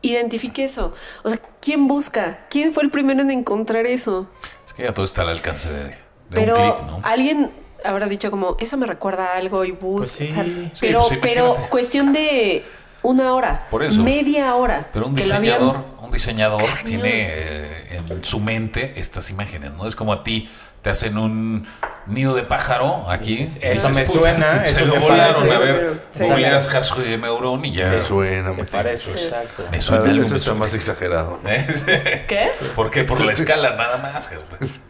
[0.03, 0.93] identifique eso?
[1.23, 2.41] O sea, ¿quién busca?
[2.51, 4.27] ¿Quién fue el primero en encontrar eso?
[4.67, 5.95] Es que ya todo está al alcance de, de
[6.31, 7.01] Pero un clic, ¿no?
[7.05, 7.51] alguien
[7.85, 9.99] habrá dicho como, eso me recuerda a algo y busca.
[9.99, 10.29] Pues sí.
[10.31, 12.65] o sea, Sí, pero, pues pero cuestión de
[13.03, 13.67] una hora.
[13.71, 14.03] Por eso.
[14.03, 14.89] Media hora.
[14.93, 16.85] Pero un que diseñador, un diseñador Cañón.
[16.85, 19.87] tiene eh, en su mente estas imágenes, ¿no?
[19.87, 20.49] Es como a ti
[20.83, 21.67] te hacen un
[22.07, 23.49] nido de pájaro aquí.
[23.63, 25.35] y Eso me "Puta, suena, Se eso lo se volaron.
[25.49, 25.55] parece".
[25.55, 27.89] A ver, googleas Harsco de Meuron y ya.
[27.89, 28.53] Me suena.
[28.53, 29.25] Me- parece, Sí.
[29.25, 29.65] exacto.
[29.71, 30.61] Me suena algo, Eso me está suena.
[30.61, 31.41] más exagerado.
[31.43, 31.49] ¿no?
[32.29, 32.51] ¿Qué?
[32.77, 33.05] ¿Por qué?
[33.05, 33.43] Por Sí, la sí.
[33.45, 34.29] escala nada más.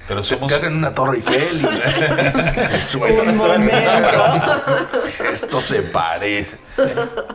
[0.08, 0.50] Pero somos...
[0.50, 1.62] Que hacen una torre Eiffel y...
[2.72, 3.22] Me suena.
[3.30, 4.62] Un momento.
[5.32, 6.58] Esto se parece.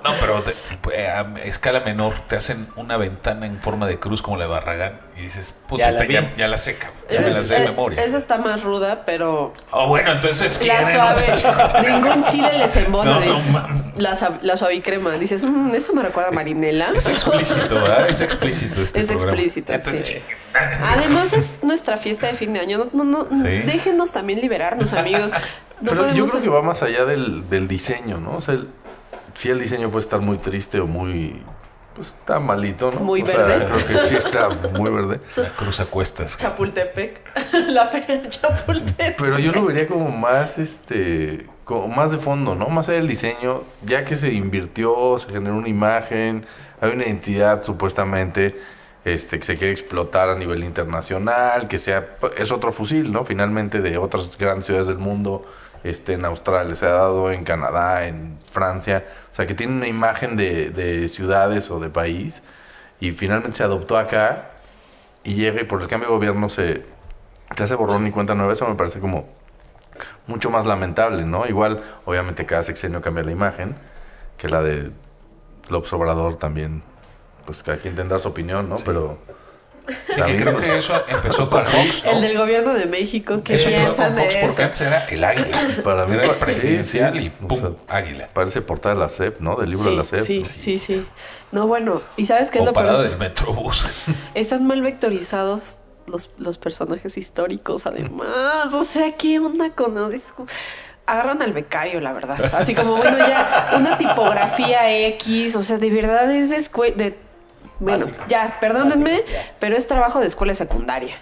[0.03, 0.55] No, pero te-
[0.93, 4.49] eh, a escala menor te hacen una ventana en forma de cruz como la de
[4.49, 6.91] Barragán y dices, puta, Ya esta la ya, ya la seca.
[7.09, 8.03] Ya me la sé de Esa- memoria.
[8.03, 11.89] Esa está más ruda, pero Oh, bueno, entonces la suave.
[11.89, 13.11] Ningún chile les embona.
[13.15, 14.43] No, de- no, mames.
[14.43, 15.11] la, suavicrema.
[15.17, 16.91] Dices, "Mm, eso me recuerda a Marinela.
[16.95, 18.09] Es explícito, ¿verdad?
[18.09, 19.31] Es explícito este Es programa.
[19.33, 20.21] explícito, Entonces, sí.
[20.83, 22.87] Además es nuestra fiesta de fin de año.
[22.93, 23.59] No, no, no, Sí.
[23.65, 25.31] Déjenos también liberarnos, amigos.
[25.81, 28.33] No Pero yo creo que va más allá del, del diseño, ¿no?
[28.37, 28.67] O sea, el-
[29.35, 31.41] sí el diseño puede estar muy triste o muy...
[31.99, 33.01] Pues está malito, ¿no?
[33.01, 33.65] Muy O sea, verde.
[33.65, 35.19] creo que sí está muy verde.
[35.35, 36.37] La cruz a cuestas.
[36.37, 37.21] Chapultepec.
[37.67, 39.17] la feria de Chapultepec.
[39.17, 42.67] Pero yo lo vería como más, este, como más de fondo, ¿no?
[42.67, 46.45] Más allá del diseño, ya que se invirtió, se generó una imagen,
[46.79, 48.57] hay una identidad supuestamente,
[49.03, 53.25] este, que se quiere explotar a nivel internacional, que sea, es otro fusil, ¿no?
[53.25, 55.41] Finalmente de otras grandes ciudades del mundo,
[55.83, 59.05] este, en Australia se ha dado, en Canadá, en Francia,
[59.39, 62.43] sea, que tiene una imagen de, de ciudades o de país,
[62.99, 64.51] y finalmente se adoptó acá,
[65.23, 66.83] y llega y por el cambio de gobierno se,
[67.55, 69.29] se hace borrón y cuenta nueva, eso me parece como
[70.27, 71.45] mucho más lamentable, ¿no?
[71.47, 73.75] Igual, obviamente, cada sexenio cambia la imagen,
[74.37, 74.91] que la de
[75.69, 76.83] López Obrador también,
[77.45, 78.75] pues cada quien tendrá su opinión, ¿no?
[78.83, 79.19] Pero...
[80.15, 82.11] Sí, que creo que eso empezó con Fox, ¿no?
[82.11, 83.41] El del gobierno de México.
[83.43, 85.57] ¿Qué Eso empezó con Fox porque antes era el águila.
[85.83, 88.27] Para mí era sí, presidencial sí, y o pum, sea, águila.
[88.33, 89.55] Parece portada de la CEP, ¿no?
[89.55, 90.25] Del libro de la Sí, CEP.
[90.25, 91.07] sí, sí, sí.
[91.51, 93.85] No, bueno, ¿y sabes qué es lo parada del Metrobús.
[94.35, 98.73] Están mal vectorizados los, los personajes históricos, además.
[98.73, 99.95] O sea, ¿qué onda con?
[101.05, 102.53] Agarran al becario, la verdad.
[102.53, 107.17] Así como, bueno, ya una tipografía X, o sea, de verdad es de, de
[107.79, 109.55] Bueno, ya, perdónenme, ya.
[109.59, 111.15] pero es trabajo de escuela secundaria.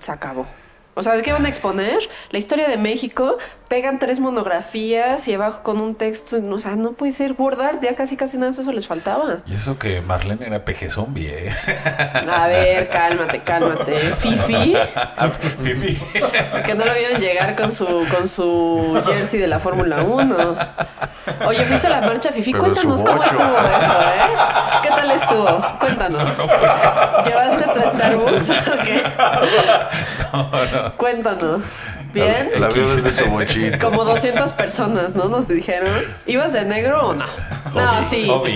[0.00, 0.46] Se acabó.
[0.94, 1.98] O sea, ¿de qué van a exponer?
[2.30, 3.36] La historia de México,
[3.68, 7.94] pegan tres monografías y abajo con un texto, o sea, no puede ser Word ya
[7.96, 9.38] casi casi nada de eso les faltaba.
[9.46, 11.52] Y eso que Marlene era peje zombie, ¿eh?
[12.30, 13.94] A ver, cálmate, cálmate.
[14.20, 14.74] Fifi,
[15.64, 15.98] Pipi.
[16.64, 20.56] que no lo vieron llegar con su con su jersey de la Fórmula 1.
[21.46, 24.36] Oye, fuiste a la marcha Fifi, Pero cuéntanos cómo estuvo eso, ¿eh?
[24.82, 25.78] ¿Qué tal estuvo?
[25.78, 26.38] Cuéntanos.
[27.24, 29.02] ¿Llevaste tu Starbucks o qué?
[30.92, 31.82] Cuéntanos.
[32.12, 32.48] ¿Bien?
[32.58, 33.78] La vio desde su bochito.
[33.78, 35.28] Como 200 personas, ¿no?
[35.28, 35.92] Nos dijeron.
[36.26, 37.24] ¿Ibas de negro o no?
[37.74, 38.26] No, sí.
[38.28, 38.54] Hobby.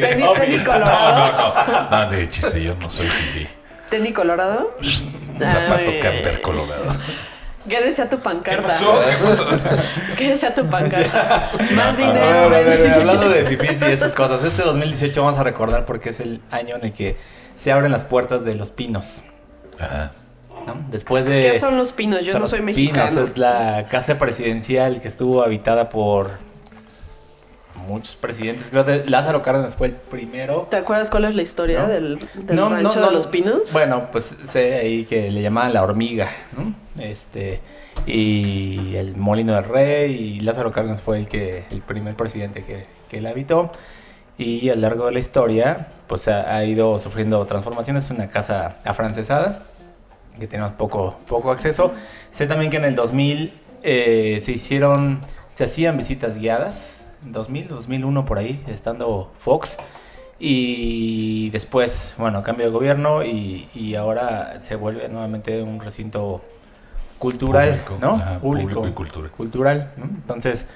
[0.00, 1.32] Tenis, tenis No, colorado.
[1.32, 1.90] no, no.
[2.04, 3.48] No, de chiste, yo no soy Pipi.
[3.90, 4.76] ¿Tenis colorado?
[5.46, 6.84] Zapato camper colorado.
[7.68, 8.62] ¿Qué decía tu pancarta?
[8.62, 9.00] pasó?
[10.18, 11.50] ¿Qué decía tu pancarta?
[11.74, 12.50] Más A dinero.
[12.50, 16.10] ver, a ver, hablando de fifís y esas cosas, este 2018 vamos a recordar porque
[16.10, 17.16] es el año en el que
[17.56, 19.22] se abren las puertas de los pinos.
[19.80, 20.12] Ajá.
[20.66, 20.74] ¿No?
[20.90, 21.40] Después de...
[21.40, 22.24] ¿Qué son los pinos?
[22.24, 23.20] Yo no soy Pinos, mexicano.
[23.22, 26.30] es la casa presidencial que estuvo habitada por
[27.88, 28.68] muchos presidentes.
[28.70, 30.66] Creo que Lázaro Cárdenas fue el primero.
[30.70, 31.88] ¿Te acuerdas cuál es la historia ¿No?
[31.88, 33.72] del, del rancho de los pinos?
[33.72, 36.74] Bueno, pues sé ahí que le llamaban la hormiga, ¿no?
[37.02, 37.60] Este
[38.06, 42.86] y el Molino del Rey y Lázaro Cárdenas fue el que el primer presidente que,
[43.08, 43.70] que la habitó
[44.36, 48.04] y a lo largo de la historia pues ha, ha ido sufriendo transformaciones.
[48.04, 49.62] Es una casa afrancesada
[50.38, 51.94] que tenemos poco poco acceso.
[52.30, 55.20] Sé también que en el 2000 eh, se hicieron
[55.54, 57.04] se hacían visitas guiadas.
[57.24, 59.78] En 2000, 2001 por ahí, estando Fox.
[60.38, 66.42] Y después, bueno, cambio de gobierno y, y ahora se vuelve nuevamente un recinto
[67.18, 68.40] cultural, Público, ¿no?
[68.40, 69.28] público y cultura.
[69.30, 70.04] Cultural, ¿no?
[70.04, 70.68] Entonces,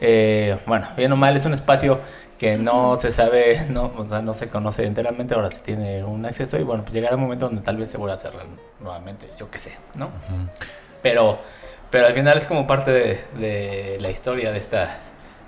[0.00, 2.00] eh, bueno, bien o mal, es un espacio
[2.44, 6.26] que no se sabe, no, o sea, no se conoce enteramente, ahora se tiene un
[6.26, 8.44] acceso y bueno, pues llegará un momento donde tal vez se vuelva a cerrar
[8.80, 10.10] nuevamente, yo qué sé, ¿no?
[11.02, 11.38] Pero,
[11.90, 14.98] pero al final es como parte de, de la historia de esta,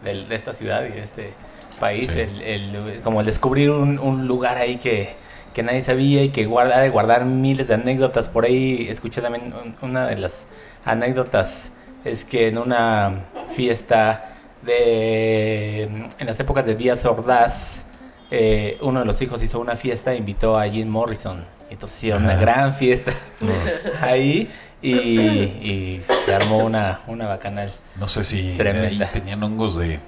[0.03, 1.33] del- de, esta ciudad y de este
[1.79, 2.21] país, Sí.
[2.21, 5.15] el, el- como el descubrir un, un lugar ahí que,
[5.55, 8.31] que nadie sabía y que guarda, de guardar miles de anécdotas.
[8.31, 10.47] Por ahí escuché también un- una de las
[10.87, 11.73] anécdotas,
[12.07, 13.21] es que en una
[13.55, 14.36] fiesta
[14.67, 17.87] de, en las épocas de Díaz Ordaz,
[18.31, 21.45] eh, uno de los hijos hizo una fiesta e invitó a Jim Morrison.
[21.71, 23.13] Entonces hicieron una gran fiesta
[24.01, 24.51] ahí
[24.83, 27.73] y, y se armó una, una bacanal.
[27.97, 29.07] No sé si Tremenda.
[29.07, 30.01] ahí tenían hongos de,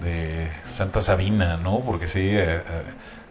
[0.00, 1.80] de Santa Sabina, ¿no?
[1.80, 2.62] Porque sí, eh, eh,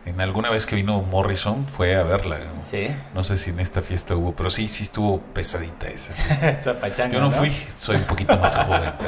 [0.05, 2.37] en alguna vez que vino Morrison fue a verla.
[2.37, 2.63] ¿no?
[2.63, 6.13] Sí, No sé si en esta fiesta hubo, pero sí, sí estuvo pesadita esa.
[6.49, 8.93] esa pachanga, Yo no fui, soy un poquito más joven.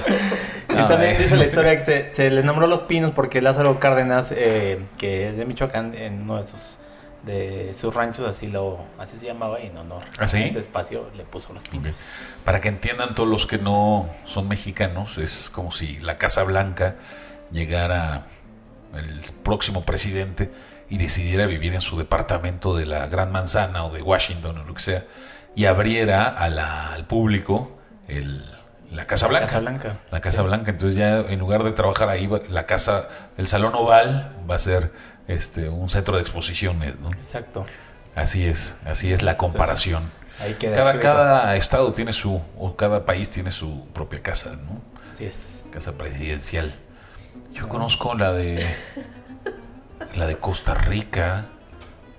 [0.70, 1.20] Y también eh.
[1.20, 5.30] dice la historia que se, se le nombró Los Pinos porque Lázaro Cárdenas, eh, que
[5.30, 6.60] es de Michoacán, en uno de sus,
[7.24, 10.38] de sus ranchos, así lo así se llamaba, y en honor ¿Ah, sí?
[10.38, 12.02] a ese espacio le puso Los Pinos.
[12.44, 16.96] Para que entiendan todos los que no son mexicanos, es como si la Casa Blanca
[17.52, 18.26] llegara
[18.94, 20.52] el próximo presidente
[20.90, 24.74] y decidiera vivir en su departamento de la Gran Manzana o de Washington o lo
[24.74, 25.04] que sea
[25.56, 28.46] y abriera a la- al público el,
[28.92, 29.48] la Casa Blanca.
[29.48, 30.00] Casa Blanca.
[30.12, 34.36] La Casa Blanca, entonces ya en lugar de trabajar ahí, la casa, el Salón Oval
[34.50, 34.94] va a ser
[35.28, 37.10] este un centro de exposiciones, ¿no?
[37.12, 37.66] Exacto.
[38.16, 40.10] Así es, así es la comparación.
[40.40, 41.08] Ahí queda Cada, escrito.
[41.14, 44.82] cada estado tiene su, o cada país tiene su propia casa, ¿no?
[45.12, 45.64] Así es.
[45.72, 46.72] Casa presidencial.
[47.54, 48.66] Yo conozco la de,
[50.18, 51.46] la de Costa Rica.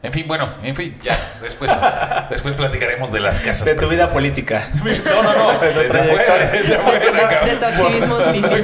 [0.01, 1.73] En fin, bueno, en fin, ya, después,
[2.31, 3.67] después platicaremos de las casas.
[3.67, 4.71] De tu vida política.
[5.05, 7.49] No, no, no, desde afuera, desde afuera, cabrón.
[7.49, 8.55] De tu activismo fifi.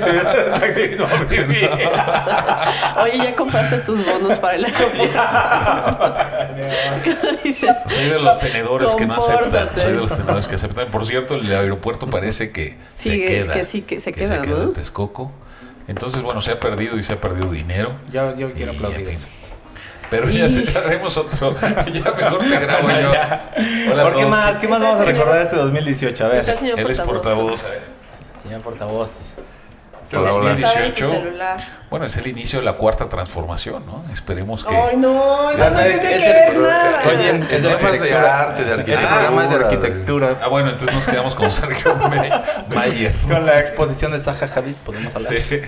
[3.03, 5.20] Oye, ¿ya compraste tus bonos para el aeropuerto?
[7.03, 7.70] ¿Qué dices?
[7.87, 9.70] Soy de los tenedores que no aceptan.
[9.77, 10.90] Soy de los tenedores que aceptan.
[10.92, 13.55] Por cierto, el aeropuerto parece que Sí, se es queda.
[13.55, 14.68] que sí, que se queda, ¿no?
[14.70, 15.33] Texcoco.
[15.87, 17.92] Entonces, bueno, se ha perdido y se ha perdido dinero.
[18.11, 19.27] Yo, yo quiero Y, aplaudir en fin.
[20.11, 21.55] Pero ya se- haremos otro.
[21.92, 23.11] Ya mejor te grabo yo.
[23.92, 24.59] Hola a ¿Por qué más?
[24.59, 26.25] ¿Qué más vamos a el recordar de este 2018?
[26.25, 27.61] A el ver, señor Él es portavoz.
[27.61, 27.64] portavoz.
[27.64, 27.83] a ver.
[28.42, 29.11] señor portavoz.
[30.14, 30.48] Este Hola, hola.
[30.50, 30.66] 2018.
[30.74, 31.61] Estaba en su celular.
[31.90, 34.05] Bueno, es el inicio de la cuarta transformación, ¿no?
[34.12, 34.74] Esperemos que.
[34.74, 37.03] Ay, no, no que el- ver pero- nada.
[37.07, 38.40] Oye, En es de temas de arquitectura.
[38.40, 38.79] arte, de Es
[39.62, 40.29] arquitectura.
[40.29, 40.37] de.
[40.42, 41.94] Ah, bueno, entonces nos quedamos con Sergio
[42.74, 43.14] Mayer.
[43.29, 45.33] Con la exposición de Zaha Hadid podemos hablar.
[45.35, 45.61] Sí.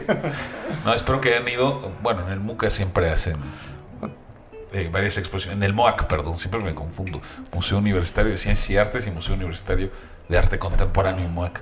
[0.85, 1.91] No, espero que hayan ido.
[2.03, 3.37] Bueno, en el MUCA siempre hacen
[4.73, 5.59] eh, varias exposiciones.
[5.59, 7.21] En el MOAC, perdón, siempre me confundo.
[7.53, 9.91] Museo Universitario de Ciencias y Artes y Museo Universitario
[10.29, 11.61] de Arte Contemporáneo, MOAC.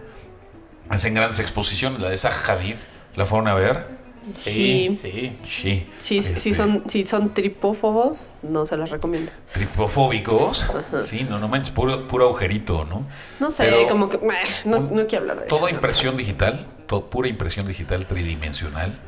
[0.89, 2.01] Hacen grandes exposiciones.
[2.01, 2.77] La de Zaha Hadid,
[3.17, 3.87] ¿la fueron a ver?
[4.35, 4.97] Sí, Sí.
[4.97, 5.37] sí.
[5.47, 5.87] Sí.
[6.01, 9.31] Si, si Este, son, si son tripófobos, no se las recomiendo.
[9.53, 10.67] Tripofóbicos.
[11.03, 13.07] Sí, no, no manches, puro, puro agujerito, ¿no?
[13.41, 14.17] No sé, Pero como que.
[14.17, 14.21] eh,
[14.65, 15.57] No, un- no quiero hablar de eso.
[15.59, 18.99] Toda impresión digital, to- pura impresión digital tridimensional.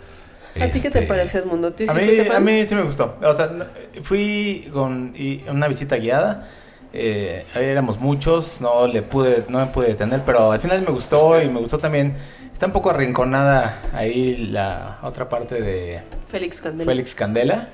[0.60, 1.70] ¿A ti qué te Este, pareció el mundo?
[1.72, 2.02] ¿Tú sí A mí,
[2.34, 3.18] a mí sí me gustó.
[3.22, 3.50] O sea,
[4.02, 6.48] fui con y- una visita guiada.
[6.98, 10.90] Eh, ahí éramos muchos, no le pude, no me pude detener, pero al final me
[10.92, 12.16] gustó y me gustó también.
[12.54, 16.90] Está un poco arrinconada ahí la otra parte de Félix Candela.
[16.90, 17.68] Félix Candela.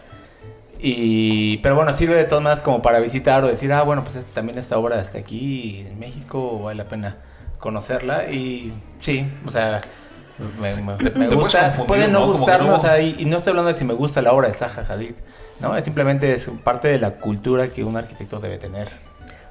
[0.81, 4.17] Y, pero bueno, sirve de todas maneras como para visitar o decir, ah, bueno, pues
[4.17, 7.17] es- también esta obra está aquí en México, vale la pena
[7.59, 8.29] conocerla.
[8.33, 9.81] Y sí, o sea,
[10.61, 11.71] me, gusta.
[11.87, 12.33] Puede no, ¿no?
[12.33, 14.49] Gustarme, no- o sea, y, y no estoy hablando de si me gusta la obra
[14.49, 15.15] de Zaha Hadid,
[15.61, 15.77] ¿no?
[15.77, 18.89] Es simplemente es parte de la cultura que un arquitecto debe tener.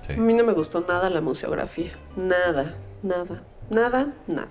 [0.07, 0.13] Sí.
[0.13, 1.91] A mí no me gustó nada la museografía.
[2.15, 4.47] Nada, nada, nada, nada.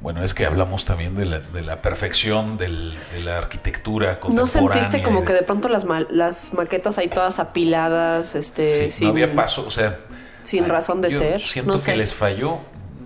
[0.00, 4.20] Bueno, es que hablamos también de la, de la perfección del- de la arquitectura ¿No
[4.20, 4.82] contemporánea.
[4.82, 9.06] sentiste como que de pronto las, ma- las maquetas ahí todas apiladas, este, Sí, sin,
[9.06, 9.98] no había paso, o sea...
[10.42, 11.46] sin razón de yo ser?
[11.46, 11.96] Siento no que sé.
[11.96, 12.58] les falló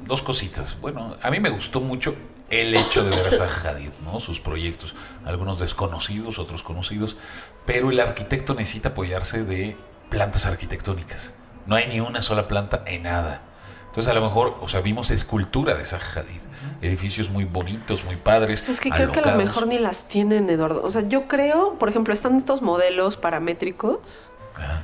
[0.07, 0.81] dos cositas.
[0.81, 2.17] Bueno, a mí me gustó mucho
[2.51, 4.19] el hecho de ver a Hadid, ¿no?
[4.19, 7.17] Sus proyectos, algunos desconocidos, otros conocidos,
[7.67, 9.77] pero el arquitecto necesita apoyarse de
[10.09, 11.35] plantas arquitectónicas.
[11.69, 13.43] No hay ni una sola planta en nada.
[13.87, 16.41] Entonces a lo mejor, o sea, vimos escultura de Zaha Hadid,
[16.83, 18.61] edificios muy bonitos, muy padres.
[18.61, 20.83] Pues es que creo que a lo mejor ni las tienen, Eduardo.
[20.83, 24.83] O sea, yo creo, por ejemplo, están estos modelos paramétricos, Ajá.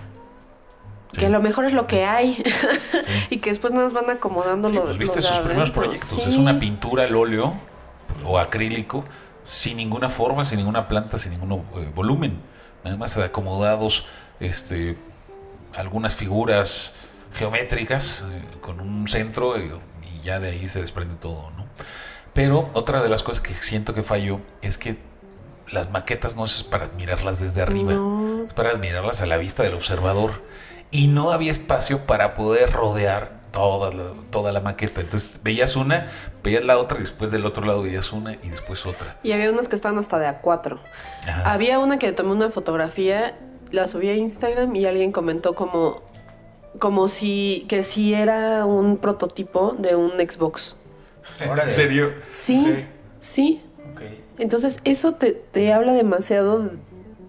[1.13, 1.21] Sí.
[1.21, 3.11] que a lo mejor es lo que hay, Sí.
[3.31, 6.27] y que después nada más van acomodando Sí, los pues viste los sus primeros proyectos.
[6.27, 7.55] Es una pintura al óleo
[8.27, 9.05] o acrílico
[9.45, 12.41] sin ninguna forma, sin ninguna planta, sin ningún eh, volumen.
[12.83, 14.07] Nada más acomodados
[14.41, 14.99] este,
[15.77, 16.93] algunas figuras
[17.35, 19.71] geométricas eh, con un centro eh,
[20.15, 21.51] y ya de ahí se desprende todo.
[21.57, 21.67] ¿no?
[22.33, 24.99] Pero otra de las cosas que siento que falló es que
[25.71, 28.45] las maquetas no es para admirarlas desde arriba, No.
[28.47, 30.43] es para admirarlas a la vista del observador.
[30.91, 35.01] Y no había espacio para poder rodear toda la, toda la maqueta.
[35.01, 36.07] Entonces veías una,
[36.43, 39.17] veías la otra, y después del otro lado veías una y después otra.
[39.25, 40.79] Y había unas que estaban hasta de A4.
[41.27, 41.53] Ajá.
[41.53, 43.37] Había una que tomé una fotografía,
[43.71, 46.03] la subí a Instagram y alguien comentó como,
[46.79, 50.77] como si, que si era un prototipo de un Xbox.
[51.41, 52.13] ¿En serio?
[52.33, 52.87] Sí,
[53.21, 53.61] sí.
[54.39, 56.71] Entonces eso te, te habla demasiado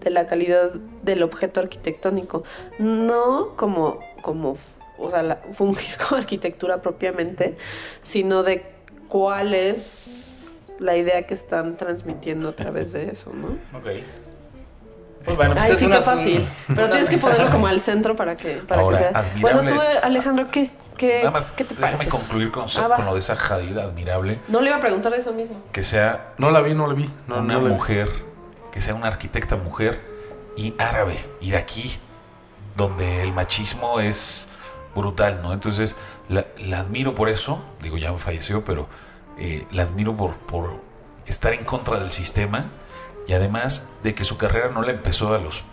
[0.00, 0.72] de la calidad
[1.02, 2.42] del objeto arquitectónico.
[2.78, 4.56] No como, como
[4.98, 7.54] o sea, la- fungir como arquitectura propiamente,
[8.02, 8.64] sino de
[9.08, 13.48] cuál es la idea que están transmitiendo a través de eso, ¿no?
[13.78, 14.00] Ok.
[15.26, 16.48] Pues bueno, Ay, es sí, qué fácil.
[16.68, 19.12] Pero tienes que ponerlo como al centro para que, para Ahora, que sea.
[19.20, 19.62] admirable.
[19.62, 22.10] Bueno, tú, Alejandro, ¿qué, qué, Nada más, ¿qué te déjame parece?
[22.10, 25.32] concluir con, Ah, con lo de esa Hadid admirable, No le iba a preguntar eso
[25.32, 25.60] mismo.
[25.72, 27.10] que sea No la vi, no la vi.
[27.26, 27.74] No, una no la vi.
[27.74, 28.08] mujer,
[28.72, 30.00] que sea una arquitecta mujer
[30.56, 31.98] y árabe, iraquí,
[32.76, 34.48] donde el machismo es
[34.94, 35.52] brutal, ¿no?
[35.52, 35.96] Entonces,
[36.28, 38.88] la, la admiro por eso, digo, ya falleció, pero
[39.38, 40.80] eh, la admiro por, por
[41.26, 42.66] estar en contra del sistema
[43.26, 45.64] y además de que su carrera no la empezó a los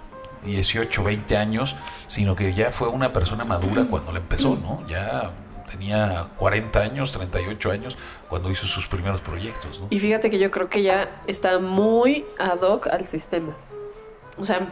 [0.46, 1.76] 18, 20 años,
[2.08, 4.86] sino que ya fue una persona madura cuando la empezó, ¿no?
[4.88, 5.32] Ya
[5.70, 7.98] tenía 40 años, 38 años
[8.30, 9.88] cuando hizo sus primeros proyectos, ¿no?
[9.90, 13.56] Y fíjate que yo creo que ya está muy ad hoc al sistema.
[14.38, 14.72] O sea,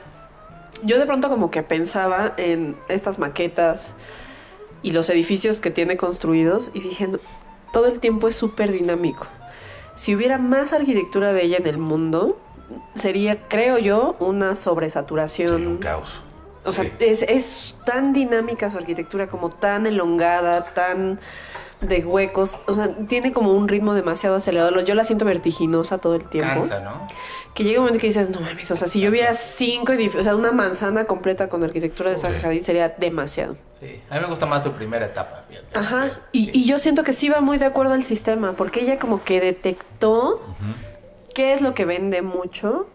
[0.84, 3.96] yo de pronto como que pensaba en estas maquetas
[4.84, 7.20] y los edificios que tiene construidos y dije, "No,
[7.72, 9.28] todo el tiempo es súper dinámico.
[9.96, 12.40] Si hubiera más arquitectura de ella en el mundo,
[12.96, 15.58] sería, creo yo, una sobresaturación.
[15.58, 16.22] Sí, un caos.
[16.64, 16.92] O sea, Sí.
[17.00, 21.20] es, es tan dinámica su arquitectura, como tan elongada, tan
[21.82, 22.60] de huecos.
[22.68, 24.80] O sea, tiene como un ritmo demasiado acelerado.
[24.82, 26.60] Yo la siento vertiginosa todo el tiempo.
[26.60, 27.08] Cansa, ¿no?
[27.56, 30.22] Que llega un momento que dices, no mames, o sea, si yo viera cinco edificios,
[30.22, 32.46] o sea, una manzana completa con arquitectura de Zaha Sí.
[32.46, 33.58] Hadid sería demasiado.
[33.80, 34.00] Sí.
[34.12, 35.44] A mí me gusta más su primera etapa.
[35.50, 35.68] fíjate.
[35.78, 36.12] Ajá.
[36.32, 36.52] Sí.
[36.54, 39.24] Y, y yo siento que sí va muy de acuerdo al sistema, porque ella como
[39.24, 40.40] que detectó
[41.34, 42.88] qué es lo que vende mucho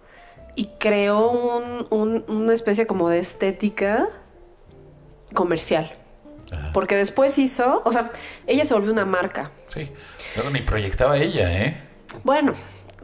[0.54, 4.08] y creó un- un- una especie como de estética
[5.34, 5.92] comercial.
[6.52, 6.70] Ajá.
[6.72, 8.12] Porque después hizo, o sea,
[8.46, 9.50] ella se volvió una marca.
[9.66, 9.90] Sí,
[10.36, 11.82] luego ni proyectaba ella, ¿eh?
[12.22, 12.54] Bueno,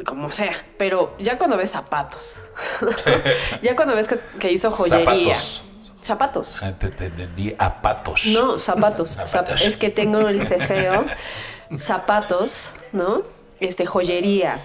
[0.07, 2.45] como sea, pero ya cuando ves zapatos,
[3.63, 5.35] ya cuando ves que, que hizo joyería.
[5.35, 5.63] Zapatos.
[6.03, 6.63] Zapatos.
[6.63, 8.27] Ah, Te, te entendí a patos.
[8.33, 9.11] No, zapatos.
[9.25, 9.61] Zapatos.
[9.61, 11.05] Zap- es que tengo el ceseo.
[11.79, 13.23] zapatos, ¿no?
[13.61, 14.61] Este, joyería.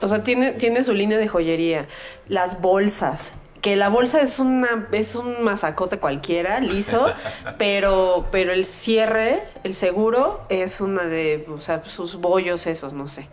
[0.00, 1.86] O sea, tiene, tiene su línea de joyería.
[2.28, 3.32] Las bolsas.
[3.60, 7.06] Que la bolsa es una, es un masacote cualquiera, liso,
[7.58, 13.08] pero, pero el cierre, el seguro, es una de, o sea, sus bollos esos, no
[13.08, 13.28] sé.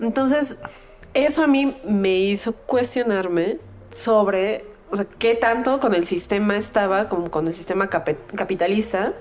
[0.00, 0.58] Entonces,
[1.14, 3.58] eso a mí me hizo cuestionarme
[3.94, 9.12] sobre, o sea, qué tanto con el sistema estaba, como con el sistema capitalista,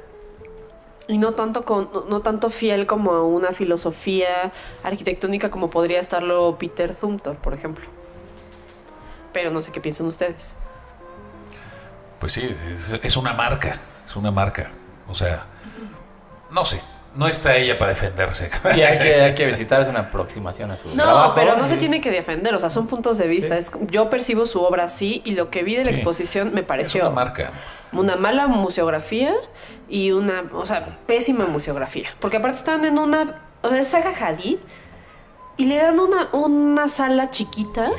[1.07, 4.51] y no tanto, con, no, no tanto fiel como a una filosofía
[4.83, 7.85] arquitectónica como podría estarlo Peter Zumthor, por ejemplo.
[9.33, 10.53] Pero no sé qué piensan ustedes.
[12.19, 12.41] Pues sí,
[12.91, 13.77] es, es una marca,
[14.07, 14.71] es una marca.
[15.07, 15.43] O sea,
[16.51, 16.81] no sé,
[17.15, 18.49] no está ella para defenderse.
[18.75, 21.33] Y hay que, hay que visitar, es una aproximación a su No, trabajo.
[21.35, 23.57] pero no se tiene que defender, o sea, son puntos de vista.
[23.57, 25.95] Es- yo percibo su obra así y lo que vi de la Sí.
[25.97, 27.51] exposición me Es pareció una marca.
[27.91, 29.33] una mala museografía
[29.89, 32.09] y una, o sea, pésima museografía.
[32.19, 34.57] Porque aparte están en una, o sea, es Zaha Hadid
[35.57, 37.91] y le dan una, una sala chiquita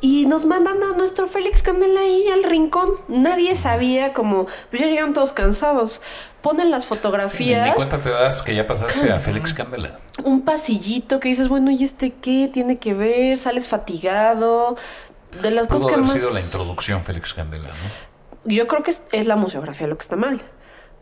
[0.00, 2.90] y nos mandan a nuestro Félix Canela ahí al rincón.
[3.08, 6.02] Nadie sabía como, pues ya llegan todos cansados.
[6.42, 9.98] Ponen las Ni fotografías, cuenta te das que ya pasaste a Félix Candela.
[10.24, 13.38] un pasillito que dices, bueno, ¿y este qué tiene que ver?
[13.38, 14.76] Sales fatigado.
[15.40, 16.14] De las Pudo cosas que haber más...
[16.14, 18.52] sido la introducción Félix Candela, ¿no?
[18.52, 20.42] Yo creo que es, es la museografía lo que está mal.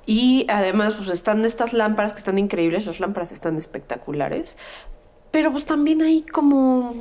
[0.06, 4.56] Y además, pues están estas lámparas que están increíbles, las lámparas están espectaculares,
[5.30, 6.94] pero pues también hay como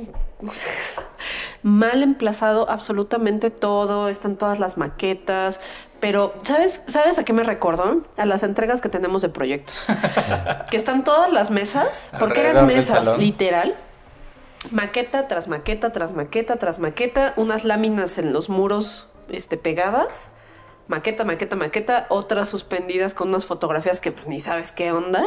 [1.62, 5.60] mal emplazado absolutamente todo, están todas las maquetas,
[6.00, 8.02] pero ¿sabes, ¿sabes a qué me recordó?
[8.16, 9.86] A las entregas que tenemos de proyectos.
[10.70, 13.76] que están todas las mesas, porque eran mesas, literal.
[14.70, 20.30] Maqueta tras maqueta, tras maqueta, tras maqueta, unas láminas en los muros este, pegadas,
[20.88, 25.24] maqueta, maqueta, maqueta, otras suspendidas con unas fotografías que pues ni sabes qué onda.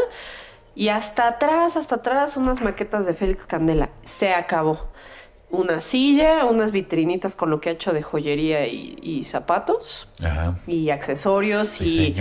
[0.75, 3.89] Y hasta atrás, hasta atrás, unas maquetas de Félix Candela.
[4.03, 4.87] Se acabó.
[5.49, 10.09] Una silla, unas vitrinitas con lo que ha hecho de joyería y, y zapatos.
[10.21, 10.55] Ajá.
[10.67, 12.15] Y accesorios y,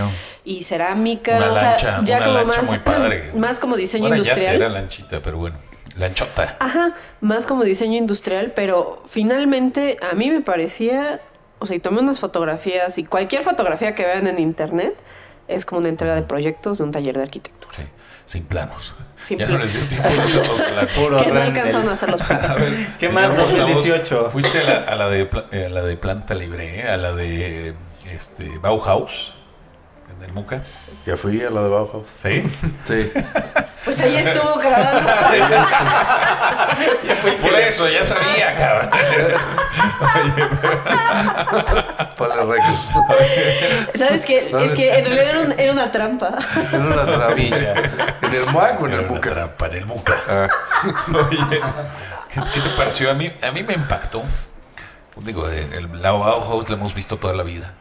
[0.45, 1.39] y cerámica.
[1.39, 3.32] Una o sea, lancha, ya una como lancha más, muy padre.
[3.35, 4.59] más como diseño Bueno, industrial.
[4.59, 5.57] Ya era lanchita, pero bueno.
[5.97, 6.57] Lanchota.
[6.59, 11.20] Ajá, más como diseño industrial, pero finalmente a mí me parecía,
[11.64, 14.94] o sea, y tomé unas fotografías y cualquier fotografía que vean en internet
[15.48, 17.74] es como una entrega de proyectos de un taller de arquitectura.
[17.74, 17.82] Sí,
[18.26, 18.94] sin planos.
[19.22, 19.66] Sin ya planos.
[19.66, 20.92] no les dio tiempo de hacer los planos.
[20.92, 22.50] Puro que no alcanzaron a hacer los planos.
[22.50, 24.30] A ver, ¿Qué más, Portavoz, 2018?
[24.30, 27.74] ¿Fuiste a la, a la de, eh, a la de Planta Libre, a la de
[28.10, 29.34] este, Bauhaus,
[30.24, 30.62] en el Muca?
[31.06, 32.10] Ya fui a la de Bauhaus.
[32.10, 32.42] Sí.
[32.82, 33.12] Sí.
[33.84, 35.10] Pues ahí estuvo grabando.
[37.42, 38.90] Por eso, ya sabía, cabrón.
[42.16, 42.88] Ponle récords.
[43.94, 44.50] ¿Sabes qué?
[44.64, 46.38] Es que en realidad era, un- era una trampa.
[46.72, 47.74] Es una travilla.
[48.22, 49.30] ¿En el MUAC o en Era el una Buca?
[49.30, 50.14] trampa en el Muca.
[50.28, 50.48] Ah,
[51.12, 51.60] Oye,
[52.32, 53.10] ¿qué, qué te pareció?
[53.10, 54.22] A mí, a mí me impactó.
[55.18, 57.72] Digo, eh, el, la Bauhaus la hemos visto toda la vida.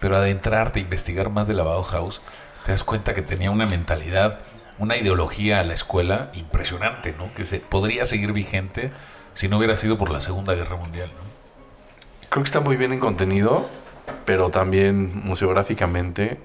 [0.00, 2.20] Pero adentrarte, investigar más de la Bauhaus,
[2.64, 4.40] te das cuenta que tenía una mentalidad,
[4.78, 7.32] una ideología a la escuela impresionante, ¿no?
[7.34, 8.90] Que se podría seguir vigente
[9.34, 11.30] si no hubiera sido por la Segunda Guerra Mundial, ¿no?
[12.30, 13.68] Creo que está muy bien en contenido,
[14.24, 16.40] pero también museográficamente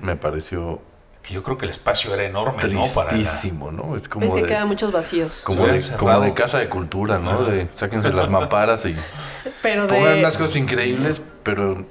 [0.00, 0.80] me pareció
[1.22, 2.82] Que yo creo que el espacio era enorme, ¿no?
[2.94, 3.94] Para la- tristísimo, ¿no?
[3.96, 5.42] Es como Es que de, quedan muchos vacíos.
[5.44, 7.42] como, de, como casa de cultura, ¿no?
[7.44, 8.94] De sáquense las mamparas y
[9.62, 11.84] Pero pongan unas cosas increíbles, pero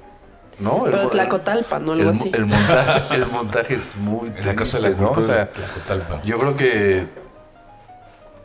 [0.60, 0.82] no.
[0.84, 1.94] pero el, Tlacotalpa, ¿no?
[1.94, 2.30] el, Algo así.
[2.34, 5.12] el montaje, el montaje es muy en la Casa de la triste, ¿no?
[5.12, 6.22] Cultura O sea, Tlacotalpa.
[6.22, 7.06] yo creo que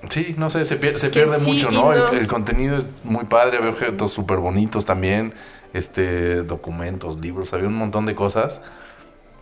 [0.09, 1.93] sí, no sé, se, pierde sí mucho, ¿no?
[1.93, 2.09] no.
[2.09, 5.33] El, el contenido es muy padre, había objetos súper bonitos también,
[5.73, 8.61] este, documentos, libros, había un montón de cosas,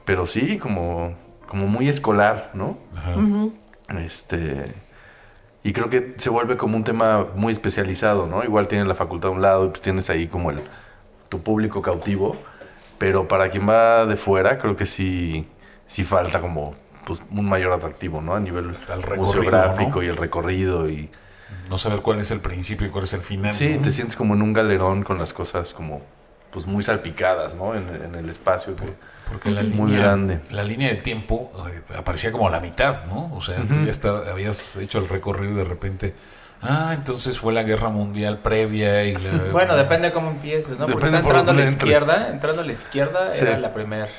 [0.05, 1.15] pero sí, como,
[1.47, 2.78] como muy escolar, ¿no?
[2.95, 3.15] Ajá.
[3.99, 4.74] Este.
[5.63, 8.43] Y creo que se vuelve como un tema muy especializado, ¿no?
[8.43, 10.59] Igual tienes la facultad a un lado y pues tienes ahí como el
[11.30, 12.36] tu público cautivo.
[13.04, 15.47] Pero para quien va de fuera, creo que sí,
[15.88, 16.74] sí falta como
[17.06, 18.34] pues, un mayor atractivo, ¿no?
[18.36, 18.76] A nivel
[19.18, 20.04] museográfico ¿no?
[20.04, 20.89] y el recorrido.
[20.89, 21.10] y
[21.70, 23.54] No saber cuál es el principio y cuál es el final.
[23.54, 23.82] Sí, ¿no?
[23.82, 26.01] te sientes como en un galerón con las cosas como
[26.51, 27.74] pues muy salpicadas, ¿no?
[27.74, 28.76] En, en el espacio.
[28.76, 28.93] que-
[29.28, 30.39] Porque la Muy línea, grande.
[30.51, 33.34] la línea de tiempo eh, aparecía como a la mitad, ¿no?
[33.34, 36.14] O sea, tú ya está- habías hecho el recorrido y de repente,
[36.64, 39.32] ah, entonces fue la guerra mundial previa y la...
[39.51, 40.86] Bueno, depende cómo empieces, ¿no?
[40.88, 41.91] Porque Depende está por entrando a la entres.
[41.91, 43.41] izquierda, entrando a la izquierda Sí.
[43.45, 44.09] era la primer,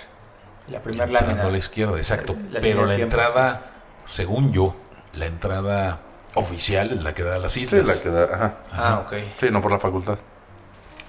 [0.69, 1.49] la primer entrando lámina.
[1.49, 2.37] a la izquierda, exacto.
[2.51, 3.63] La Pero la entrada,
[4.05, 4.77] según yo,
[5.15, 6.01] la entrada
[6.35, 7.85] oficial es la que da a las Sí, islas.
[7.87, 8.55] la que da- ajá.
[8.73, 9.15] Ah, ok.
[9.39, 10.19] Sí, no por la facultad.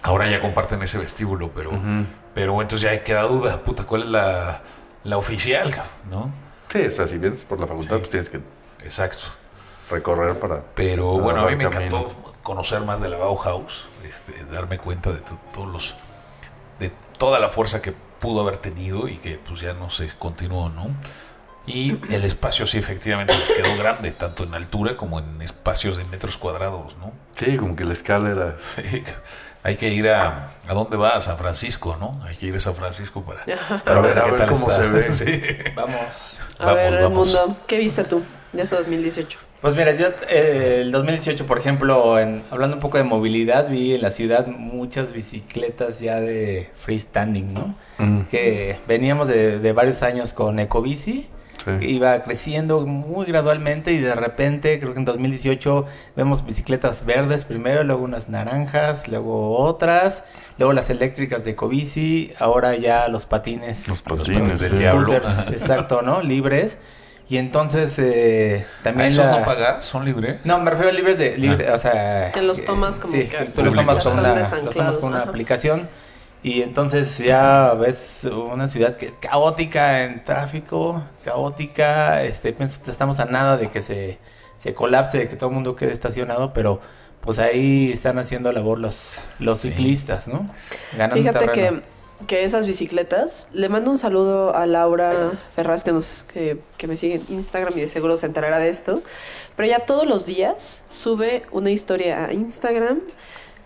[0.03, 2.05] Ahora ya comparten ese vestíbulo, pero, Ujú.
[2.36, 4.61] pero entonces ya queda duda, puta, ¿cuál es la,
[5.03, 5.89] la oficial, cabrón?
[6.11, 6.31] ¿no?
[6.71, 8.39] Sí, o sea, si vienes por la facultad, pues tienes que
[8.83, 9.23] Exacto.
[9.89, 10.61] Recorrer para...
[10.75, 11.97] Pero para bueno, a mí me camino.
[11.97, 15.95] encantó conocer más de la Bauhaus, este, darme cuenta de to- todos los,
[16.79, 20.69] de toda la fuerza que pudo haber tenido y que pues ya no se continuó,
[20.69, 20.88] ¿no?
[21.67, 26.05] Y el espacio sí efectivamente les quedó grande, tanto en altura como en espacios de
[26.05, 27.11] metros cuadrados, ¿no?
[27.36, 28.55] Sí, como que la escala era...
[28.75, 29.03] Sí,
[29.63, 30.51] hay que ir a...
[30.67, 31.15] ¿A dónde va?
[31.15, 32.21] A San Francisco, ¿no?
[32.23, 33.41] Hay que ir a San Francisco para,
[33.86, 34.81] A ver, a qué ver tal cómo está.
[34.83, 35.11] se ve.
[35.11, 35.41] Sí.
[35.75, 36.38] Vamos.
[36.59, 37.33] A Vamos, ver, vamos.
[37.33, 38.21] Mundo, ¿qué viste tú
[38.53, 39.39] de ese 2018?
[39.66, 43.95] Pues mira, yo eh, el 2018, por ejemplo, en, hablando un poco de movilidad, vi
[43.95, 47.74] en la ciudad muchas bicicletas ya de freestanding, ¿no?
[47.97, 51.28] Mm, Que veníamos de, de varios años con Ecobici,
[51.63, 51.72] sí.
[51.82, 57.84] iba creciendo muy gradualmente y de repente, creo que en 2018, vemos bicicletas verdes primero,
[57.84, 60.26] luego unas naranjas, luego otras,
[60.59, 63.88] luego las eléctricas de Ecobici, ahora ya los patines.
[63.88, 64.41] Los Los patines.
[64.41, 64.78] patines del sí.
[64.78, 65.07] diablo.
[65.07, 65.49] scooters, Ajá.
[65.49, 66.22] exacto, ¿no?
[66.22, 66.78] Libres.
[67.28, 69.84] Y entonces eh, ¿A también esos la- no pagas?
[69.84, 70.38] ¿Son libres?
[70.45, 73.38] no, me refiero a libres de libre, o sea, Que los tomas como sí, que
[73.45, 75.30] tú los tomas con una, los tomas con una ajá.
[75.30, 75.89] aplicación
[76.43, 82.91] y entonces ya ves una ciudad que es caótica en tráfico, caótica, este pienso que
[82.91, 84.19] estamos a nada de que se,
[84.57, 86.80] se colapse, de que todo el mundo quede estacionado, pero
[87.21, 89.69] pues ahí están haciendo labor los los Sí.
[89.71, 90.47] ciclistas, ¿no?
[90.95, 91.80] Ganando Fíjate terreno.
[91.80, 91.84] que,
[92.28, 96.97] que esas bicicletas, le mando un saludo a Laura Ferraz que, nos, que, que me
[96.97, 99.03] sigue en Instagram y de seguro se enterará de esto,
[99.55, 103.01] pero ya todos los días sube una historia a Instagram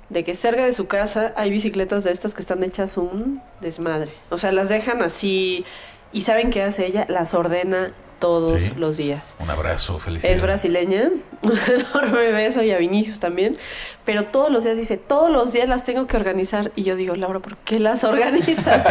[0.10, 4.12] de que cerca de su casa hay bicicletas de estas que están hechas un desmadre.
[4.30, 5.66] O sea, las dejan así
[6.12, 7.06] y ¿saben qué hace ella?
[7.08, 8.72] Las ordena todos Sí.
[8.78, 9.36] los días.
[9.40, 10.38] Un abrazo, felicidades.
[10.38, 11.10] Es brasileña,
[11.42, 13.58] un enorme beso y a Vinicius también,
[14.06, 17.16] pero todos los días dice, todos los días las tengo que organizar y yo digo,
[17.16, 18.86] Laura, ¿por qué las organizas?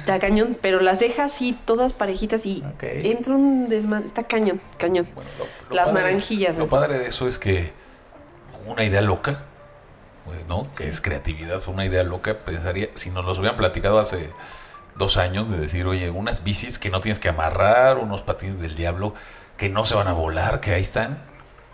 [0.00, 2.82] Está cañón, pero las deja así todas parejitas y Ok.
[2.84, 5.06] entra un desmadre, está cañón, cañón.
[5.14, 6.78] Bueno, lo- lo Las padre- naranjillas Lo esas.
[6.80, 7.72] padre de eso es que
[8.66, 9.44] una idea loca,
[10.24, 10.66] pues, ¿no?
[10.76, 14.30] Que es creatividad, una idea loca, pensaría, si nos los hubieran platicado hace
[14.98, 18.74] dos años, de decir, oye, unas bicis que no tienes que amarrar, unos patines del
[18.76, 19.14] diablo
[19.56, 21.18] que no se van a volar, que ahí están,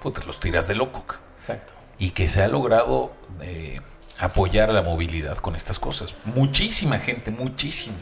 [0.01, 1.05] pues te los tiras de loco.
[1.37, 1.73] Exacto.
[1.99, 3.81] Y que se ha logrado eh,
[4.19, 6.15] apoyar la movilidad con estas cosas.
[6.25, 7.97] Muchísima gente, muchísima.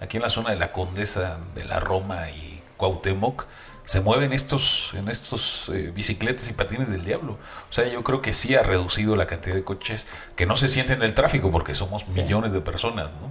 [0.00, 3.46] Aquí en la zona de la Condesa, de la Roma y Cuauhtémoc,
[3.84, 7.38] se mueven estos, en estos eh, bicicletas y patines del diablo.
[7.70, 10.06] O sea, yo creo que sí ha reducido la cantidad de coches
[10.36, 13.30] que no se sienten en el tráfico porque somos millones de personas, ¿no?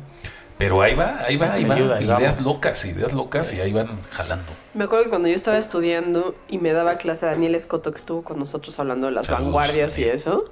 [0.58, 1.76] Pero ahí va, ahí va, ahí va.
[1.76, 2.45] Ayuda, ideas vamos.
[2.45, 4.51] locas, ideas locas y ahí van jalando.
[4.74, 7.97] Me acuerdo que cuando yo estaba estudiando y me daba clase a Daniel Escoto, que
[7.97, 10.45] estuvo con nosotros hablando de las Saludos, vanguardias y eso,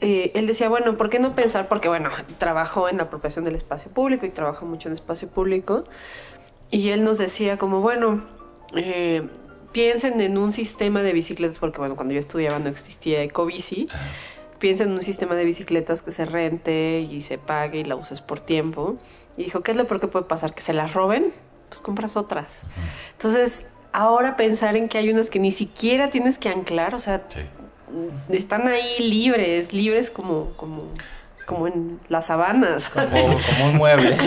[0.00, 1.66] eh, él decía, bueno, ¿por qué no pensar?
[1.68, 5.84] Porque, bueno, trabajó en la apropiación del espacio público y trabajó mucho en espacio público.
[6.70, 8.24] Y él nos decía como, bueno,
[8.76, 9.26] eh,
[9.72, 13.88] piensen en un sistema de bicicletas, porque, bueno, cuando yo estudiaba no existía Ecobici.
[14.58, 18.20] Piensen en un sistema de bicicletas que se rente y se pague y la uses
[18.20, 18.96] por tiempo.
[19.36, 20.54] Y dijo, ¿qué es lo peor que puede pasar?
[20.54, 21.32] ¿Que se las roben?
[21.68, 22.62] Pues compras otras.
[23.12, 27.22] Entonces, ahora pensar en que hay unas que ni siquiera tienes que anclar, o sea,
[27.28, 27.40] Sí.
[28.30, 30.84] están ahí libres, libres como, como,
[31.46, 32.88] como en las sabanas.
[32.90, 34.16] Como, como un mueble.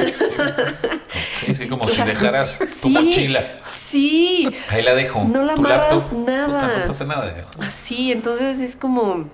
[1.46, 2.90] Sí, sí, como si dejaras tu Sí.
[2.90, 3.42] mochila.
[3.74, 5.24] Sí, Ahí la dejo.
[5.24, 6.18] No la tu amarras laptop.
[6.28, 6.80] nada.
[6.80, 7.34] no pasa nada.
[7.70, 9.30] sí, entonces es como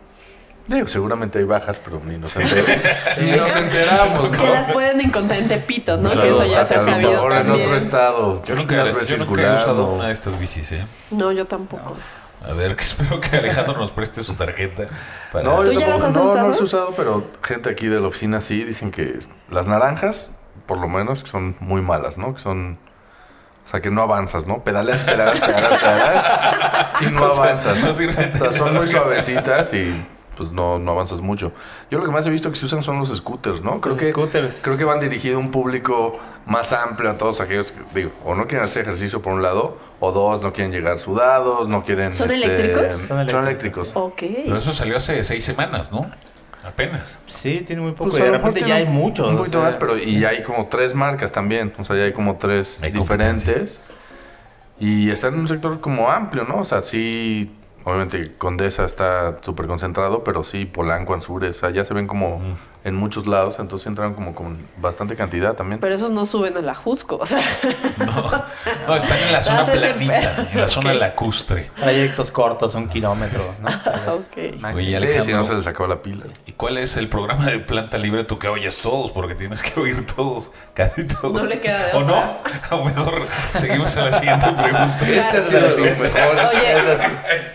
[0.65, 4.37] Digo, seguramente hay bajas, pero ni nos, enter- ni nos enteramos, ¿no?
[4.37, 6.07] que las pueden encontrar en Tepito, ¿no?
[6.09, 8.43] O sea, que eso ya se ha sabido mejor en otro estado.
[8.45, 10.85] Yo nunca, las ves yo nunca he usado una de estas bicis, ¿eh?
[11.11, 11.97] No, yo tampoco.
[12.49, 14.83] A ver, que espero que Alejandro nos preste su tarjeta.
[15.33, 15.43] Para...
[15.43, 16.41] No, ¿Tú yo ya las tampoco- has no, usado?
[16.43, 20.35] no las he usado, pero gente aquí de la oficina sí dicen que las naranjas,
[20.65, 22.33] por lo menos, que son muy malas, ¿no?
[22.33, 22.79] Que son...
[23.65, 24.61] O sea, que no avanzas, ¿no?
[24.63, 26.25] Pedaleas, pedaleas, pedaleas, pedaleas
[27.01, 27.81] y no O sea, avanzas.
[27.81, 30.05] no o sea, son muy suavecitas y
[30.35, 31.51] pues no, no avanzas mucho.
[31.89, 33.79] Yo lo que más he visto que se usan son los scooters, ¿no?
[33.81, 34.61] Creo Los que scooters.
[34.63, 38.35] creo que van dirigidos a un público más amplio a todos aquellos que, digo, o
[38.35, 42.13] no quieren hacer ejercicio por un lado, o dos, no quieren llegar sudados, no quieren...
[42.13, 42.95] ¿Son este, eléctricos?
[42.95, 43.91] Son Son eléctricos.
[43.95, 44.23] Ok.
[44.45, 46.09] Pero eso salió hace seis semanas, ¿no?
[46.63, 47.17] Apenas.
[47.25, 48.09] Sí, tiene muy poco.
[48.09, 49.27] Pues y de repente ya hay muchos.
[49.27, 51.73] Un o poquito sea, más, pero y ya hay como tres marcas también.
[51.77, 53.81] O sea, ya hay como tres Hay diferentes.
[54.79, 56.59] Y están en un sector como amplio, ¿no?
[56.59, 57.53] O sea, sí,
[57.83, 62.41] obviamente Condesa está súper concentrado, pero sí, Polanco, Anzures, o sea, ya se ven como
[62.85, 65.79] en muchos lados, entonces entran como con bastante cantidad también.
[65.79, 67.39] Pero esos no suben a la Jusco, o sea.
[67.97, 70.99] No, están en la zona planita, en la zona Ok.
[70.99, 71.71] lacustre.
[71.79, 73.69] Trayectos cortos, un kilómetro, ¿no?
[74.13, 74.59] Ok.
[74.59, 74.75] Máximo.
[74.77, 75.23] Oye, Sí, Alejandro.
[75.23, 76.25] si no se les acabó la pila.
[76.45, 79.11] ¿Y cuál es el programa de planta libre tú que oyes todos?
[79.11, 81.41] Porque tienes que oír todos, casi todos.
[81.41, 82.15] No le queda de ¿O no?
[82.15, 83.21] A lo mejor
[83.55, 84.97] seguimos a la siguiente pregunta.
[85.07, 86.41] Este ha sido de los mejores.
[86.49, 86.73] Oye,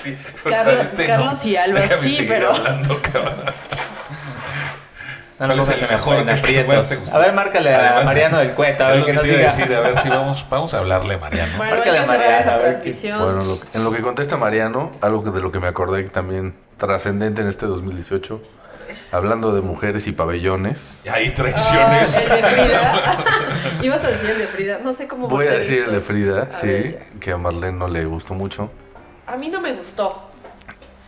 [0.00, 3.34] Sí, pero Carlos- este Carlos y Alba, Déjame sí, pero- hablando, cabrón.
[5.38, 6.88] No ¿Cuál me es pongas el mejor en que aprietos.
[6.88, 7.10] te?
[7.12, 9.28] A ver, márcale a Mariano del Cueta, a Es ver lo que que nos te
[9.28, 9.56] iba a diga.
[9.56, 11.56] decir, a ver si vamos, vamos a hablarle a Mariano.
[11.56, 12.80] Bueno, Márcale a esa a ver.
[13.20, 16.10] Bueno, lo- en lo que contesta Mariano, algo que de lo que me acordé que
[16.10, 18.42] también trascendente en este 2018,
[19.12, 21.02] hablando de mujeres y pabellones.
[21.04, 22.16] Y hay Ah, traiciones.
[22.24, 23.18] el de Frida.
[23.82, 24.78] Ibas a decir el de Frida.
[24.82, 27.78] No sé cómo Voy a decir el de Frida, A sí, ver, que a Marlene
[27.78, 28.70] no le gustó mucho.
[29.28, 30.30] A mí no me gustó.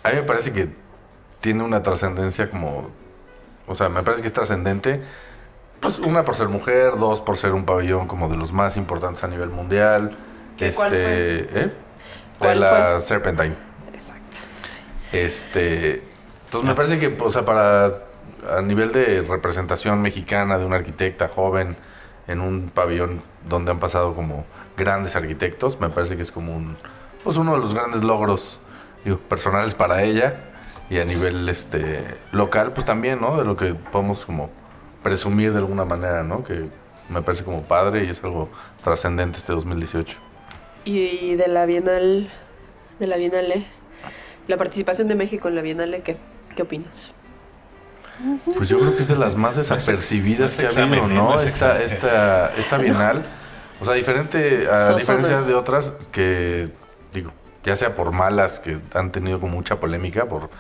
[0.05, 0.69] A mí me parece que
[1.41, 2.91] tiene una trascendencia como...
[3.71, 5.01] O sea, me parece que es trascendente.
[5.79, 9.23] Pues una por ser mujer, dos por ser un pabellón como de los más importantes
[9.23, 10.17] a nivel mundial.
[10.59, 11.61] ¿Qué- cuál este, fue?
[11.61, 11.67] ¿eh?
[11.67, 11.75] De
[12.39, 13.55] ¿Cuál la Serpentine.
[13.95, 14.39] Exacto.
[15.13, 16.03] Este,
[16.47, 17.99] entonces me parece que, o sea, para
[18.51, 21.77] a nivel de representación mexicana de una arquitecta joven
[22.27, 24.45] en un pabellón donde han pasado como
[24.77, 26.77] grandes arquitectos, me parece que es como un,
[27.23, 28.59] pues uno de los grandes logros
[29.05, 30.50] digo, personales para ella
[30.91, 33.39] y a nivel este local, pues también, ¿no?
[33.39, 34.51] De lo que podemos como
[35.03, 36.43] presumir de alguna manera, ¿no?
[36.43, 36.69] Que
[37.09, 38.51] me parece como padre y es algo
[38.83, 40.19] trascendente este 2018.
[40.85, 42.31] Y de la Bienal,
[42.99, 43.65] de la Bienale,
[44.49, 46.17] la participación de México en la Bienale, ¿qué,
[46.57, 47.13] qué opinas?
[48.45, 51.31] Pues yo creo que es de las más desapercibidas no es que ha habido, ¿no?
[51.31, 53.25] no es Esta, esta, esta bienal,
[53.81, 56.69] o sea, diferente, a diferencia de otras que,
[57.15, 57.33] digo,
[57.65, 60.51] ya sea por malas, que han tenido como mucha polémica, por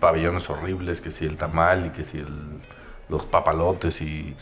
[0.00, 2.60] pabellones horribles, que si el tamal y que si el-
[3.08, 4.34] los papalotes y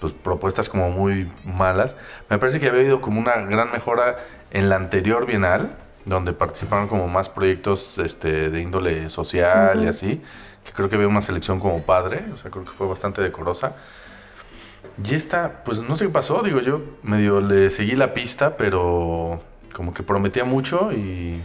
[0.00, 1.96] pues propuestas como muy malas.
[2.28, 4.18] Me parece que había habido como una gran mejora
[4.50, 10.20] en la anterior bienal, donde participaron como más proyectos este, de índole social y así,
[10.64, 13.74] que creo que había una selección como padre, o sea, creo que fue bastante decorosa.
[15.08, 19.40] Y esta, pues no sé qué pasó, digo yo, medio le seguí la pista, pero
[19.72, 21.40] como que prometía mucho y...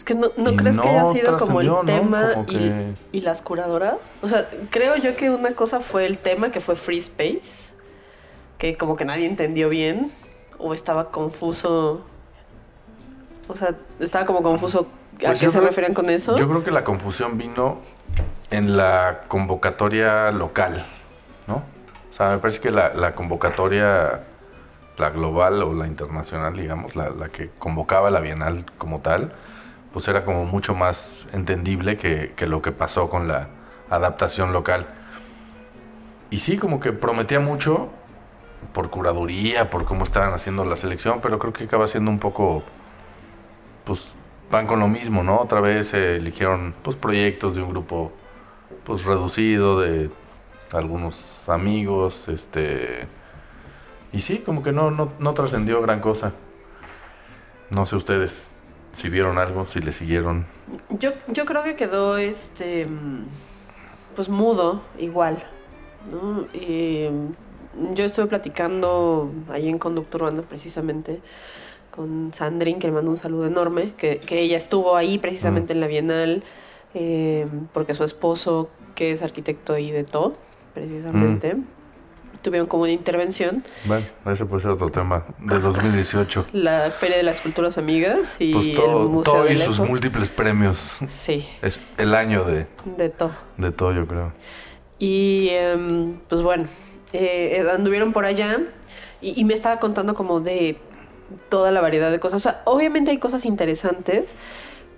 [0.00, 2.00] Es que no, ¿no crees que haya no sido como el trascendió, ¿no?
[2.00, 3.96] tema Como y, que- y las curadoras?
[4.22, 7.74] O sea, creo yo que una cosa fue el tema que fue Free Space,
[8.56, 10.10] que como que nadie entendió bien,
[10.58, 12.02] o estaba confuso.
[13.46, 14.86] O sea, estaba como confuso.
[15.18, 16.34] ¿A Pues qué yo se creo- referían con eso?
[16.38, 17.76] Yo creo que la confusión vino
[18.50, 20.82] en la convocatoria local,
[21.46, 21.56] ¿no?
[21.56, 24.20] O sea, me parece que la, la convocatoria,
[24.96, 29.32] la global o la internacional, digamos, la, la que convocaba la Bienal como tal,
[29.92, 33.48] pues era como mucho más entendible que, que lo que pasó con la
[33.88, 34.86] adaptación local.
[36.30, 37.90] Y sí, como que prometía mucho
[38.72, 42.62] por curaduría, por cómo estaban haciendo la selección, pero creo que acaba siendo un poco
[43.84, 44.14] pues
[44.50, 45.38] van con lo mismo, ¿no?
[45.38, 48.12] Otra vez eligieron pues proyectos de un grupo
[48.84, 50.10] pues reducido de
[50.72, 53.08] algunos amigos, este
[54.12, 56.32] y sí, como que no no, no trascendió gran cosa.
[57.70, 58.49] No sé ustedes
[58.92, 60.46] si vieron algo, si le siguieron.
[60.98, 63.24] Yo, yo creo que quedó este mm,
[64.16, 65.42] pues mudo igual.
[66.10, 66.46] ¿no?
[66.52, 71.20] Y, mm, yo estuve platicando ahí en Conducto Urbano precisamente
[71.90, 75.80] con Sandrine, que le mando un saludo enorme, que, que ella estuvo ahí precisamente en
[75.80, 76.42] la Bienal,
[76.94, 80.36] eh, porque su esposo, que es arquitecto ahí de todo,
[80.74, 81.56] precisamente,
[82.42, 83.64] tuvieron como una intervención.
[83.84, 86.46] Bueno, ese puede ser otro tema de 2018.
[86.52, 89.80] La Feria de las Culturas Amigas y Pues el todo, Museo todo y del sus
[89.80, 90.98] múltiples premios.
[91.08, 92.66] Sí, Es el año de,
[92.96, 93.32] de todo.
[93.56, 94.32] de todo, yo creo.
[94.98, 96.66] Y em, pues bueno,
[97.12, 98.58] eh, anduvieron por allá
[99.20, 100.76] y, y me estaba contando como de
[101.48, 102.40] toda la variedad de cosas.
[102.40, 104.34] O sea, obviamente hay cosas interesantes,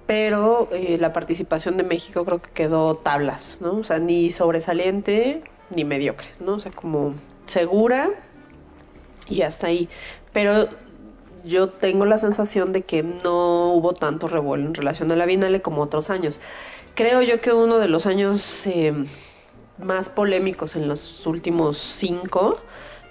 [0.07, 3.75] pero eh, la participación de México creo que quedó tablas, ¿no?
[3.79, 6.55] O sea, ni sobresaliente ni mediocre, ¿no?
[6.55, 7.15] O sea, como
[7.47, 8.11] segura
[9.29, 9.89] y hasta ahí.
[10.33, 10.69] Pero
[11.45, 15.63] yo tengo la sensación de que no hubo tanto revuelo en relación a la Bienale
[15.63, 16.41] como otros años.
[16.95, 18.93] Creo yo que uno de los años eh,
[19.79, 22.59] más polémicos en los últimos cinco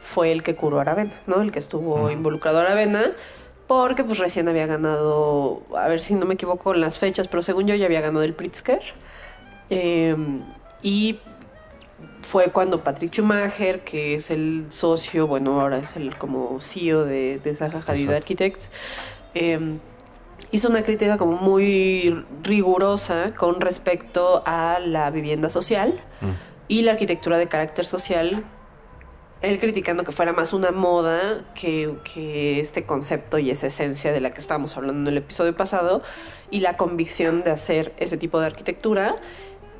[0.01, 1.41] fue el que curó Aravena, ¿no?
[1.41, 3.11] El que estuvo involucrado Aravena,
[3.67, 7.41] porque pues recién había ganado, a ver si no me equivoco con las fechas, pero
[7.41, 8.81] según yo ya había ganado el Pritzker.
[9.69, 10.15] Eh,
[10.81, 11.19] y
[12.21, 17.39] fue cuando Patrick Schumacher, que es el socio, bueno, ahora es el como CEO de,
[17.39, 18.11] de Zaha Hadid.
[18.11, 18.71] Architects,
[19.33, 19.79] eh,
[20.51, 26.03] hizo una crítica como muy rigurosa con respecto a la vivienda social
[26.67, 28.43] y la arquitectura de carácter social.
[29.41, 34.21] Él criticando que fuera más una moda que, que este concepto y esa esencia de
[34.21, 36.03] la que estábamos hablando en el episodio pasado
[36.51, 39.15] y la convicción de hacer ese tipo de arquitectura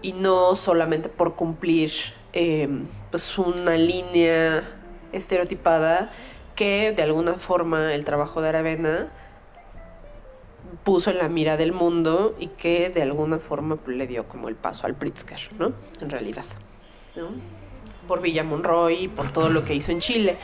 [0.01, 1.91] y no solamente por cumplir
[2.33, 2.67] eh,
[3.09, 4.69] pues una línea
[5.11, 6.11] estereotipada
[6.55, 9.09] que de alguna forma el trabajo de Aravena
[10.83, 14.47] puso en la mira del mundo y que de alguna forma pues, le dio como
[14.49, 15.73] el paso al Pritzker, ¿no?
[16.01, 16.45] En realidad.
[17.15, 17.61] ¿no?
[18.11, 20.37] por Villa Monroy, por todo lo que hizo en Chile.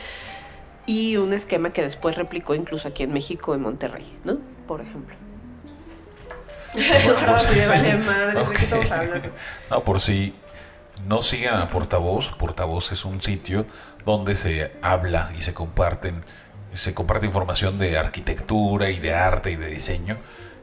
[0.86, 4.38] Y un esquema que después replicó incluso aquí en México, en Monterrey, ¿no?
[4.66, 5.14] Por ejemplo.
[7.18, 9.28] Ahora sí me vale madre, ¿de qué estamos hablando?
[9.70, 10.34] No, por si
[11.08, 13.66] no sigan a Portavoz, Portavoz es un sitio
[14.04, 16.24] donde se habla y se comparten,
[16.74, 20.18] se comparte información de arquitectura y de arte y de diseño.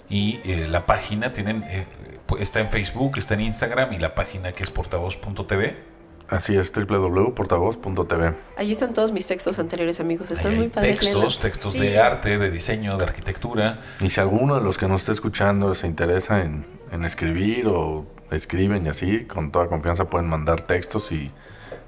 [0.07, 1.87] Y eh, la página tienen, eh,
[2.39, 5.95] está en Facebook, está en Instagram y la página que es portavoz.tv.
[6.27, 8.33] Así es, www.portavoz.tv.
[8.57, 10.31] Ahí están todos mis textos anteriores, amigos.
[10.31, 10.99] Están Ahí muy padres.
[10.99, 11.79] textos, textos Sí.
[11.79, 13.79] de arte, de diseño, de arquitectura.
[13.99, 18.05] Y si alguno de los que nos esté escuchando se interesa en, en escribir o
[18.36, 21.31] escriben y así, con toda confianza pueden mandar textos y,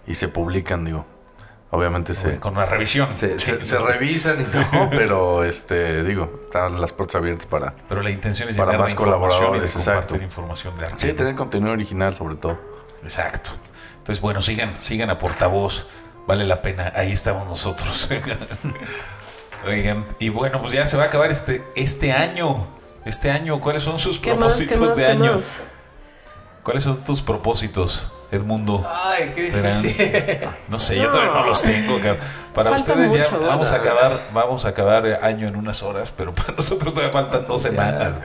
[0.08, 1.06] y se publican, digo.
[1.70, 3.12] Obviamente se, Con una revisión.
[3.12, 7.74] se, Sí, se- se revisan y todo, pero este digo, están las puertas abiertas para
[7.90, 10.16] Pero la intención es Para más información y de colaboradores, compartir exacto.
[10.24, 10.98] información de arte.
[11.08, 12.58] sí, tener contenido original sobre todo.
[13.04, 13.50] Exacto.
[13.98, 15.86] Entonces, bueno, sigan, sigan a Portavoz.
[16.26, 16.92] Vale la pena.
[16.96, 18.10] Ahí estamos nosotros.
[19.66, 22.68] Oigan, y bueno, pues ya se va a acabar este, este año.
[23.06, 24.40] Este año, ¿cuáles son sus ¿Qué más?
[24.40, 24.96] propósitos ¿Qué más?
[24.98, 25.34] de ¿Qué año?
[25.36, 25.58] más?
[26.68, 28.86] ¿Cuáles son tus propósitos, Edmundo?
[28.94, 29.96] Ay, qué difícil.
[30.68, 31.98] No sé, yo todavía no los tengo.
[32.54, 36.34] Para Falta ustedes ya vamos a acabar, vamos a acabar año en unas horas, pero
[36.34, 38.20] para nosotros todavía faltan dos semanas.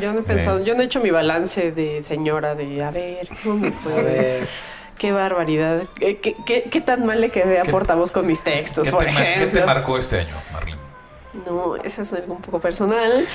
[0.00, 3.28] Yo no he pensado, yo no he hecho mi balance de señora de a ver,
[3.42, 3.92] ¿cómo me fue?
[3.92, 4.48] A ver.
[4.96, 5.82] Qué barbaridad.
[5.96, 8.92] ¿Qué, qué, qué- qué tan mal le quedé a ¿Qué- portavoz con mis textos, ¿Qué
[8.92, 9.60] por te, mar- qué ejemplo?
[9.60, 10.78] te marcó este año, Marlene?
[11.46, 13.24] No, eso es algo un poco personal.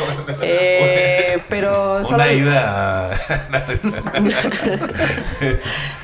[0.42, 2.16] Eh, pero solo...
[2.16, 3.10] Una ida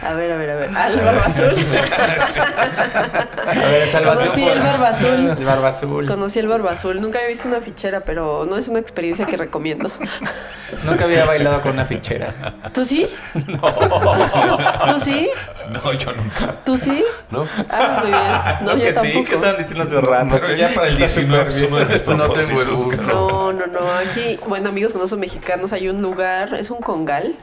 [0.03, 0.15] a...
[0.15, 0.77] Ver, a ver, a ver.
[0.77, 1.55] Al barba azul.
[3.47, 5.31] A ver, Conocí el barba azul.
[5.39, 6.07] El barba azul.
[6.07, 7.01] Conocí el barba azul.
[7.01, 9.91] Nunca había visto una fichera, pero no es una experiencia que recomiendo.
[10.85, 12.35] Nunca había bailado con una fichera.
[12.73, 13.09] ¿Tú sí?
[13.35, 15.31] ¿Tú sí?
[15.71, 16.57] No, yo nunca.
[16.65, 17.05] ¿Tú sí?
[17.31, 17.47] ¿No?
[17.71, 18.77] Ah, muy bien.
[18.77, 19.25] No, yo que sí, tampoco.
[19.25, 20.29] ¿qué estaban diciendo hace rato?
[20.41, 22.65] Pero ya para el 19 es uno de mis No tengo.
[23.07, 23.93] No, no, no.
[23.93, 27.35] Aquí, bueno, amigos que no son mexicanos, hay un lugar, es un congal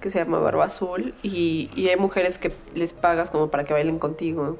[0.00, 3.72] que se llama Barba Azul y, y hay mujeres que les pagas como para que
[3.72, 4.58] bailen contigo.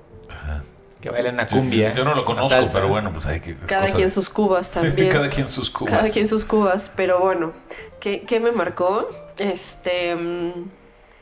[1.01, 1.93] Que bailen a Yo- cumbia.
[1.95, 2.73] Yo, no lo conozco, salsa.
[2.75, 3.57] pero bueno, pues hay que.
[3.57, 5.09] Cada quien de- sus cubas también.
[5.09, 5.93] Cada quien sus cubas.
[5.93, 7.53] Cada quien sus cubas, pero bueno,
[7.99, 9.09] ¿qué, qué me marcó?
[9.39, 10.53] Este, mm,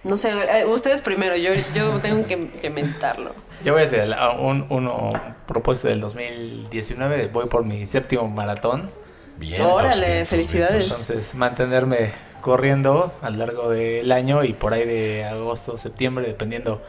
[0.04, 3.34] no sé, eh, ustedes primero, yo, yo tengo que, que mentarlo.
[3.62, 4.08] Yo voy a hacer
[4.38, 5.12] un, uno
[5.46, 7.28] propósito del 2019.
[7.28, 8.90] Voy por mi séptimo maratón.
[9.38, 9.60] Bien.
[9.62, 10.86] Órale, vientos, felicidades.
[10.86, 11.10] vientos.
[11.10, 16.80] Entonces, mantenerme corriendo a lo largo del año y por ahí de agosto, septiembre, dependiendo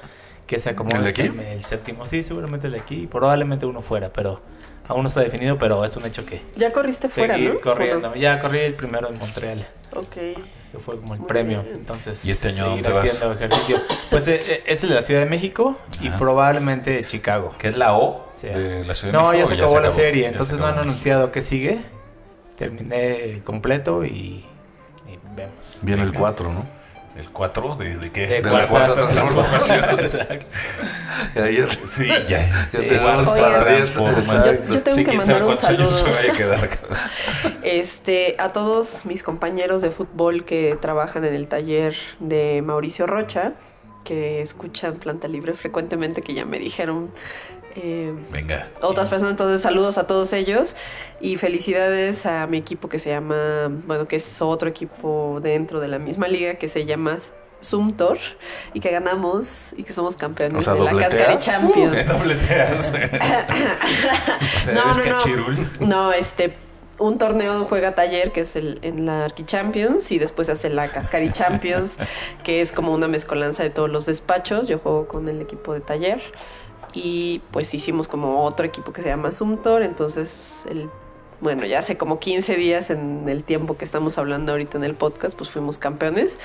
[0.47, 1.21] que se acomode ¿El de aquí?
[1.23, 3.03] El, el séptimo, sí, seguramente el de aquí.
[3.03, 4.39] y Probablemente uno fuera, pero
[4.87, 7.59] aún no está definido, pero es un hecho que Ya corriste fuera, ¿no?
[7.59, 8.07] corriendo.
[8.09, 8.15] ¿O no?
[8.15, 9.65] Ya corrí el primero en Montreal,
[9.95, 10.09] Ok.
[10.13, 10.37] que
[10.83, 11.63] fue como el Muy premio.
[11.63, 11.75] bien.
[11.75, 13.03] Entonces, ¿Y este año dónde vas?
[13.05, 13.77] haciendo ejercicio.
[14.09, 16.17] Pues eh, eh, es el de la Ciudad de México y Ajá.
[16.17, 17.53] probablemente Chicago.
[17.57, 18.47] ¿Qué es la O Sí.
[18.47, 19.37] de la Ciudad de No, México?
[19.37, 21.79] ya o se acabó la serie, Ya se entonces no han anunciado qué sigue.
[22.57, 24.09] Terminé completo y,
[25.07, 25.79] y vemos.
[25.81, 26.65] Viene el 4, ¿no?
[27.15, 27.75] ¿El 4?
[27.75, 28.27] ¿De, de qué?
[28.27, 29.85] De De la cuarta transformación.
[31.35, 32.65] Ya- Sí, ya.
[32.67, 32.77] Sí.
[32.77, 33.51] tenemos Oigan.
[33.51, 33.93] para 10.
[33.93, 34.45] Transforma.
[34.45, 35.91] Yo- yo tengo Sí, que mandar un saludo.
[35.91, 36.69] se vaya a quedar.
[37.63, 43.53] Este, a todos mis compañeros de fútbol que trabajan en el taller de Mauricio Rocha,
[44.03, 47.11] que escuchan Planta Libre frecuentemente, que ya me dijeron
[47.75, 48.67] eh, Venga.
[48.81, 49.31] otras personas.
[49.31, 50.75] Entonces, saludos a todos ellos
[51.19, 55.87] y felicidades a mi equipo que se llama, bueno, que es otro equipo dentro de
[55.87, 57.17] la misma liga que se llama
[57.61, 58.17] Sumtor
[58.73, 61.13] y que ganamos y que somos campeones O sea, de la ¿dobleteas?
[61.13, 61.95] Cascari Champions.
[61.95, 62.93] ¿Qué dobleteas?
[64.57, 66.11] o sea, No, ¿eres no, no.
[66.13, 66.55] este,
[66.97, 70.87] un torneo juega taller que es el, en la Arqui Champions y después hace la
[70.87, 71.97] Cascari Champions,
[72.43, 74.67] que es como una mezcolanza de todos los despachos.
[74.67, 76.21] Yo juego con el equipo de taller
[76.93, 80.89] y pues hicimos como otro equipo que se llama Sumtor, entonces el
[81.41, 84.93] bueno, ya hace como 15 días en el tiempo que estamos hablando ahorita en el
[84.93, 86.37] podcast, pues fuimos campeones.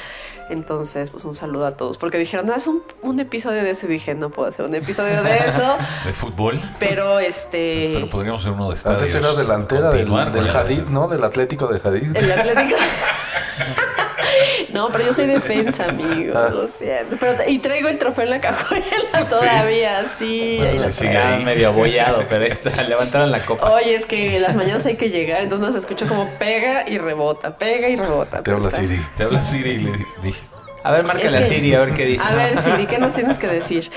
[0.48, 1.98] Entonces, pues un saludo a todos.
[1.98, 3.86] Porque dijeron, haz un, un episodio de eso.
[3.86, 5.76] Y dije, no puedo hacer un episodio de eso.
[6.06, 6.60] ¿De fútbol?
[6.78, 7.90] Pero este.
[7.92, 9.02] Pero podríamos hacer uno de estadios.
[9.02, 11.08] Antes era delantera del, del Hadid, ¿no?
[11.08, 12.16] Del Atlético de Hadid.
[12.16, 12.76] El Atlético.
[14.76, 16.34] No, pero yo soy defensa, amigo.
[16.36, 16.50] Ah.
[16.52, 17.16] Lo siento.
[17.18, 18.84] Pero, y traigo el trofeo en la cajuela
[19.28, 20.56] todavía, sí.
[20.58, 21.44] Bueno, ahí se sigue ahí.
[21.44, 23.70] medio abollado, pero está, levantaron la copa.
[23.72, 27.56] Oye, es que las mañanas hay que llegar, entonces nos escucho como pega y rebota,
[27.56, 28.42] pega y rebota.
[28.42, 29.00] Te habla está- Siri.
[29.16, 30.40] Te habla Siri y le dije.
[30.84, 32.22] A ver, márcale Es a Siri a ver qué dice.
[32.22, 33.90] A ver, Siri, ¿qué nos tienes que decir?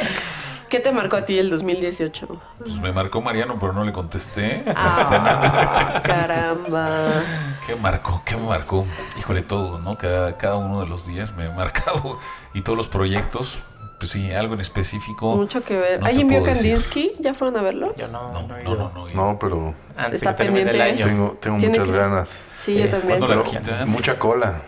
[0.70, 2.28] ¿Qué te marcó a ti el 2018?
[2.60, 4.64] Pues me marcó Mariano, pero no le contesté.
[4.76, 7.24] Ah, caramba.
[7.66, 8.22] ¿Qué marcó?
[8.24, 8.86] ¿Qué me marcó?
[9.18, 9.98] Híjole, todo, ¿no?
[9.98, 12.18] Cada, cada uno de los días me ha marcado.
[12.54, 13.60] Y todos los proyectos,
[14.00, 15.36] pues sí, algo en específico.
[15.36, 16.00] Mucho que ver.
[16.00, 16.44] No ¿Alguien vio.
[16.44, 17.14] Kandinsky?
[17.20, 17.94] ¿Ya fueron a verlo?
[17.96, 19.08] Yo no, No, no, no, no, no.
[19.14, 21.04] No, pero Antes Está termine el pendiente.
[21.04, 21.38] año.
[21.40, 22.30] tengo, muchas que- ganas.
[22.54, 22.78] Sí, Sí.
[22.80, 23.20] yo también.
[23.20, 23.88] ¿Cuándo la quitan?
[23.90, 24.62] mucha cola.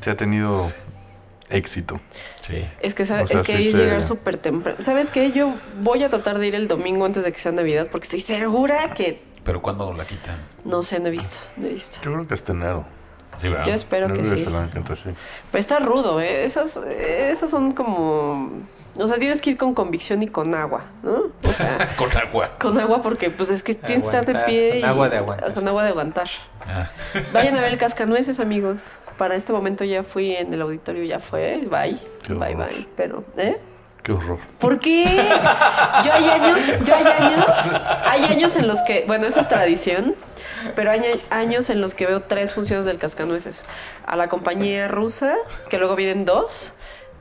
[0.00, 0.68] Se ha tenido
[1.50, 2.00] éxito.
[2.40, 2.64] Sí.
[2.80, 4.78] Es que, sabe- O sea, es que sí es llegar súper temprano.
[4.80, 5.32] ¿Sabes qué?
[5.32, 8.20] Yo voy a tratar de ir el domingo antes de que sea Navidad porque estoy
[8.20, 9.22] segura que...
[9.44, 10.38] Pero ¿cuándo la quitan?
[10.64, 11.36] No sé, no he visto.
[11.56, 11.98] No he visto.
[12.02, 12.84] Yo creo que hasta enero.
[13.40, 13.66] Sí, ¿verdad?
[13.66, 14.42] Yo espero que sí.
[14.42, 14.70] entra.
[14.74, 16.44] Pero está rudo, ¿eh?
[16.44, 18.62] Esas, esas son como...
[18.96, 21.32] O sea, tienes que ir con convicción y con agua, ¿no?
[21.42, 22.52] O sea, Con agua.
[22.60, 24.82] con agua porque pues es que tienes que estar de pie con y...
[24.84, 25.52] agua de aguantar.
[25.52, 26.28] Con agua de aguantar.
[26.64, 26.88] Ah,
[27.32, 29.00] Vayan a ver el cascanueces, amigos.
[29.18, 31.58] Para este momento ya fui en el auditorio, ya fue.
[31.70, 32.00] Bye.
[32.26, 32.68] Qué bye, horror.
[32.68, 32.88] bye.
[32.96, 33.58] Pero, ¿eh?
[34.02, 34.38] Qué horror.
[34.58, 35.04] ¿Por qué?
[36.04, 40.14] Yo hay años, yo hay años, hay años en los que, bueno, eso es tradición,
[40.76, 43.64] pero hay años en los que veo tres funciones del Cascanueces.
[44.06, 45.36] A la compañía rusa,
[45.70, 46.74] que luego vienen dos,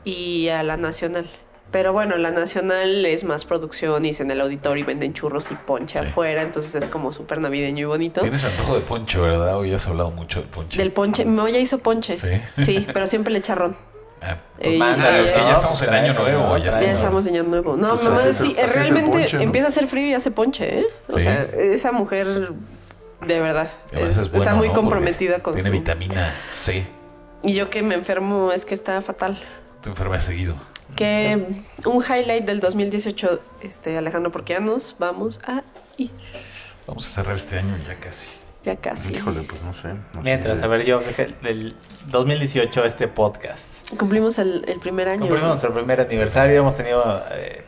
[0.04, 1.30] y a la nacional.
[1.74, 5.52] Pero bueno, la nacional es más producción y es en el auditorio y venden churros
[5.52, 6.06] y ponche Sí.
[6.06, 8.22] afuera, entonces es como súper navideño y bonito.
[8.22, 9.58] Tienes antojo de ponche, ¿verdad?
[9.58, 10.78] Hoy has hablado mucho del ponche.
[10.78, 12.16] Del ponche, mi mamá ya hizo ponche.
[12.18, 12.64] Sí.
[12.64, 13.76] Sí, pero siempre le echa ron.
[14.22, 15.52] Ah, Eh, mándale, es que ya ¿no?
[15.54, 16.94] estamos en año nuevo, ya Ya estamos.
[17.00, 17.76] estamos en año nuevo.
[17.76, 19.44] No, Pues mamá, sí, realmente ponche, ¿no?
[19.44, 20.86] empieza a hacer frío y hace ponche, ¿eh?
[21.10, 21.24] O Sí.
[21.24, 22.28] sea, esa mujer,
[23.26, 24.76] de verdad, Y además es- es bueno, está muy ¿no?
[24.76, 25.74] comprometida Porque con Tiene su...
[25.74, 26.86] vitamina C.
[27.42, 29.42] Y yo que me enfermo es que está fatal.
[29.82, 30.56] Te enfermas seguido.
[30.96, 31.46] Que
[31.86, 35.64] un highlight del 2018, este, Alejandro, porque ya nos vamos a
[35.98, 36.12] ir.
[36.88, 38.30] Vamos a cerrar este año ya casi.
[38.64, 39.14] Ya casi.
[39.14, 39.90] Híjole, pues no sé.
[39.90, 40.20] no sé.
[40.22, 41.02] Mientras, a ver, yo,
[41.42, 41.76] del
[42.08, 43.96] 2018, este podcast.
[43.98, 45.22] Cumplimos el, el primer año.
[45.22, 47.64] Cumplimos nuestro primer aniversario, hemos tenido eh,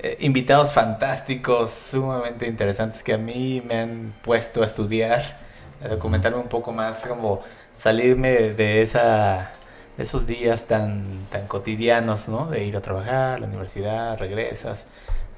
[0.00, 5.38] eh, invitados fantásticos, sumamente interesantes que a mí me han puesto a estudiar,
[5.82, 9.52] a documentarme un poco más, como salirme de, de esa
[9.98, 12.46] esos días tan tan cotidianos, ¿no?
[12.46, 14.86] De ir a trabajar, a la universidad, regresas,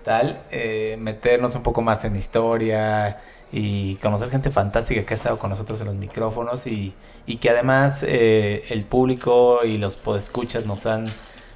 [0.04, 3.20] tal, eh, meternos un poco más en historia
[3.52, 6.94] y conocer gente fantástica que ha estado con nosotros en los micrófonos y,
[7.26, 11.06] y que además eh, el público y los podescuchas nos han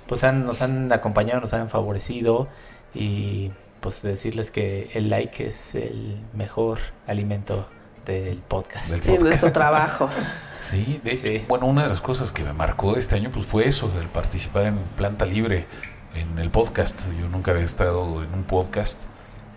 [0.07, 2.48] pues han, nos han acompañado, nos han favorecido
[2.92, 7.68] y pues decirles que el like es el mejor alimento
[8.07, 8.90] del podcast.
[8.90, 10.11] Del Sí, nuestro trabajo.
[10.68, 11.44] Sí, de hecho, Sí.
[11.48, 14.66] bueno, una de las cosas que me marcó este año pues fue eso, el participar
[14.66, 15.66] en Planta Libre,
[16.14, 17.00] en el podcast.
[17.20, 19.02] Yo nunca había estado en un podcast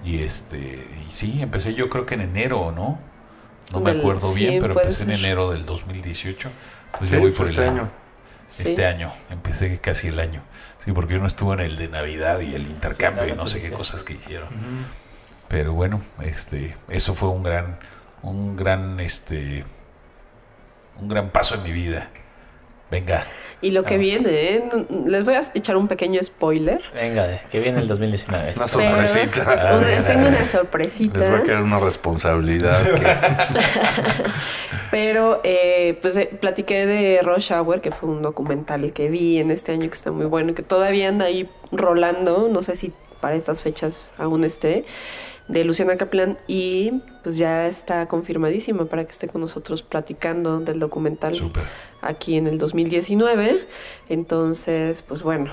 [0.05, 0.57] y este,
[1.07, 2.99] y sí, empecé yo creo que en enero, ¿no?
[3.71, 6.49] No me Del- acuerdo sí, bien, pero empecé en enero del 2018.
[6.97, 7.89] Pues Sí, ya voy fue por este el año.
[8.47, 8.63] Sí.
[8.67, 10.43] Este año, empecé casi el año.
[10.85, 13.47] Sí, porque yo no estuve en el de Navidad y el intercambio Sí, y no,
[13.47, 14.49] sé qué cosas que hicieron.
[15.47, 17.79] Pero bueno, este, eso fue un gran,
[18.21, 19.65] un gran, este,
[20.99, 22.09] un gran paso en mi vida.
[22.91, 23.23] Venga,
[23.61, 23.97] Y lo que Ah.
[23.97, 24.63] viene, ¿eh?
[25.07, 26.81] Les voy a echar un pequeño spoiler.
[26.93, 28.43] Venga, de- que viene el 2019.
[28.57, 29.41] Una Pero- sorpresita.
[29.77, 31.43] Una- les tengo una Les va a sorpresita.
[31.43, 32.91] caer una responsabilidad que
[34.91, 39.49] Pero eh, pues eh, platiqué de Rush Hour, que fue un documental que vi en
[39.49, 42.49] este año que está muy bueno y que todavía anda ahí rolando.
[42.51, 42.91] No sé si
[43.21, 44.85] para estas fechas aún esté.
[45.47, 46.37] De Luciana Kaplan.
[46.47, 51.63] Y pues ya está confirmadísima para que esté con nosotros platicando del documental súper,
[52.01, 53.67] aquí en el 2019.
[54.09, 55.51] Entonces, pues bueno,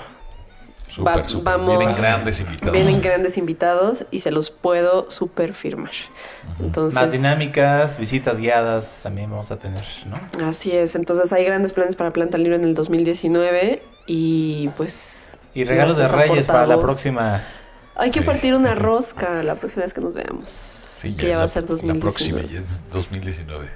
[1.07, 1.45] Va- súper.
[1.45, 2.73] vamos- Vienen grandes invitados.
[2.73, 5.93] vienen grandes invitados y se los puedo super firmar.
[6.59, 10.47] Entonces, Más dinámicas, visitas guiadas también vamos a tener, ¿no?
[10.49, 15.41] Así es, entonces hay grandes planes para Planta Libre en el 2019 y pues...
[15.55, 17.43] Y regalos de Reyes para la próxima.
[18.01, 18.27] Hay que Sí.
[18.27, 20.51] partir una rosca la próxima vez que nos veamos.
[20.51, 22.01] Sí, que ya va la- a ser La 2019.
[22.01, 23.69] próxima ya es 2019.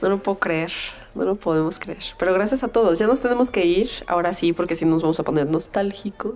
[0.00, 0.70] No lo puedo creer,
[1.14, 2.02] no lo podemos creer.
[2.18, 5.18] Pero gracias a todos, ya nos tenemos que ir, ahora sí, porque si nos vamos
[5.20, 6.34] a poner nostálgicos.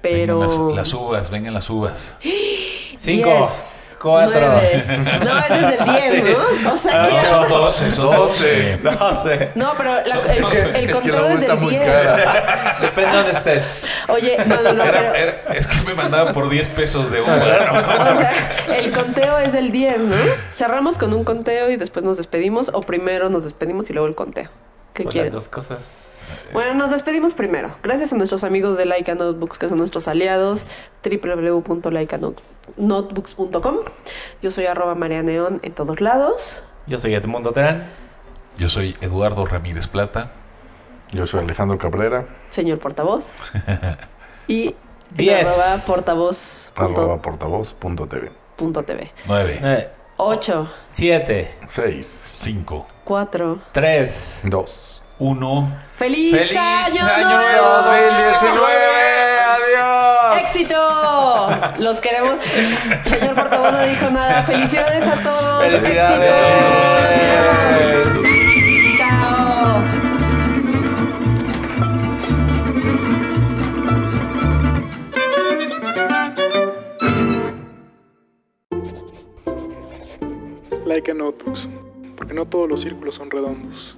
[0.00, 0.38] Pero...
[0.40, 2.18] Vengan las, las uvas, vengan las uvas.
[2.96, 3.30] Cinco,
[4.00, 4.32] cuatro.
[4.40, 4.84] nueve.
[5.24, 5.84] No, es desde el
[6.24, 6.72] 10, ¿no?
[6.72, 7.24] O sea, No, que...
[7.24, 8.78] son 12, son 12.
[8.82, 9.50] No sé.
[9.54, 10.12] No, pero la- el,
[10.44, 11.90] es que- el es que conteo la es del muy 10.
[11.90, 12.76] cara.
[12.80, 13.84] Depende de dónde estés.
[14.08, 14.98] Oye, no, no, no, pero...
[14.98, 17.36] Era- era- es que me mandaban por 10 pesos de uva.
[17.36, 17.46] No,
[17.82, 18.32] no, O sea,
[18.76, 20.16] el conteo es del 10, ¿no?
[20.52, 24.14] Cerramos con un conteo y después nos despedimos o primero nos despedimos y luego el
[24.14, 24.48] conteo.
[24.94, 25.32] ¿Qué Pues quieres?
[25.34, 25.78] las dos cosas.
[26.52, 27.70] Bueno, nos despedimos primero.
[27.82, 30.66] Gracias a nuestros amigos de Laika Notebooks, que son nuestros aliados,
[31.04, 33.76] www.laikanotebooks.com.
[34.42, 36.62] Yo soy arroba María Neón en todos lados.
[36.86, 37.84] Yo soy Edmundo Terán.
[38.58, 40.32] Yo soy Eduardo Ramírez Plata.
[41.12, 42.26] Yo soy Alejandro Cabrera.
[42.50, 43.38] señor portavoz.
[44.48, 44.74] y
[45.14, 45.46] 10.
[45.46, 48.32] arroba portavoz Arroba portavoz.tv.
[48.56, 49.12] punto TV.
[49.26, 53.58] 9, 9, 8, 7, 6, 5, 4.
[53.72, 54.40] 3.
[54.44, 55.02] 2.
[55.18, 55.76] 1.
[55.94, 57.68] ¡Feliz, ¡Feliz año, año nuevo!
[57.68, 59.38] nuevo 2019!
[59.46, 60.38] ¡Adiós!
[60.40, 60.76] ¡Éxito!
[61.78, 62.44] Los queremos.
[63.06, 64.42] Señor portavoz no dijo nada.
[64.42, 65.70] ¡Felicidades a todos!
[65.70, 66.32] ¡Felicidades!
[68.18, 68.96] ¡Éxito!
[68.98, 69.82] ¡Chao!
[80.84, 81.66] Like a notebooks,
[82.18, 83.96] porque no todos los círculos son redondos.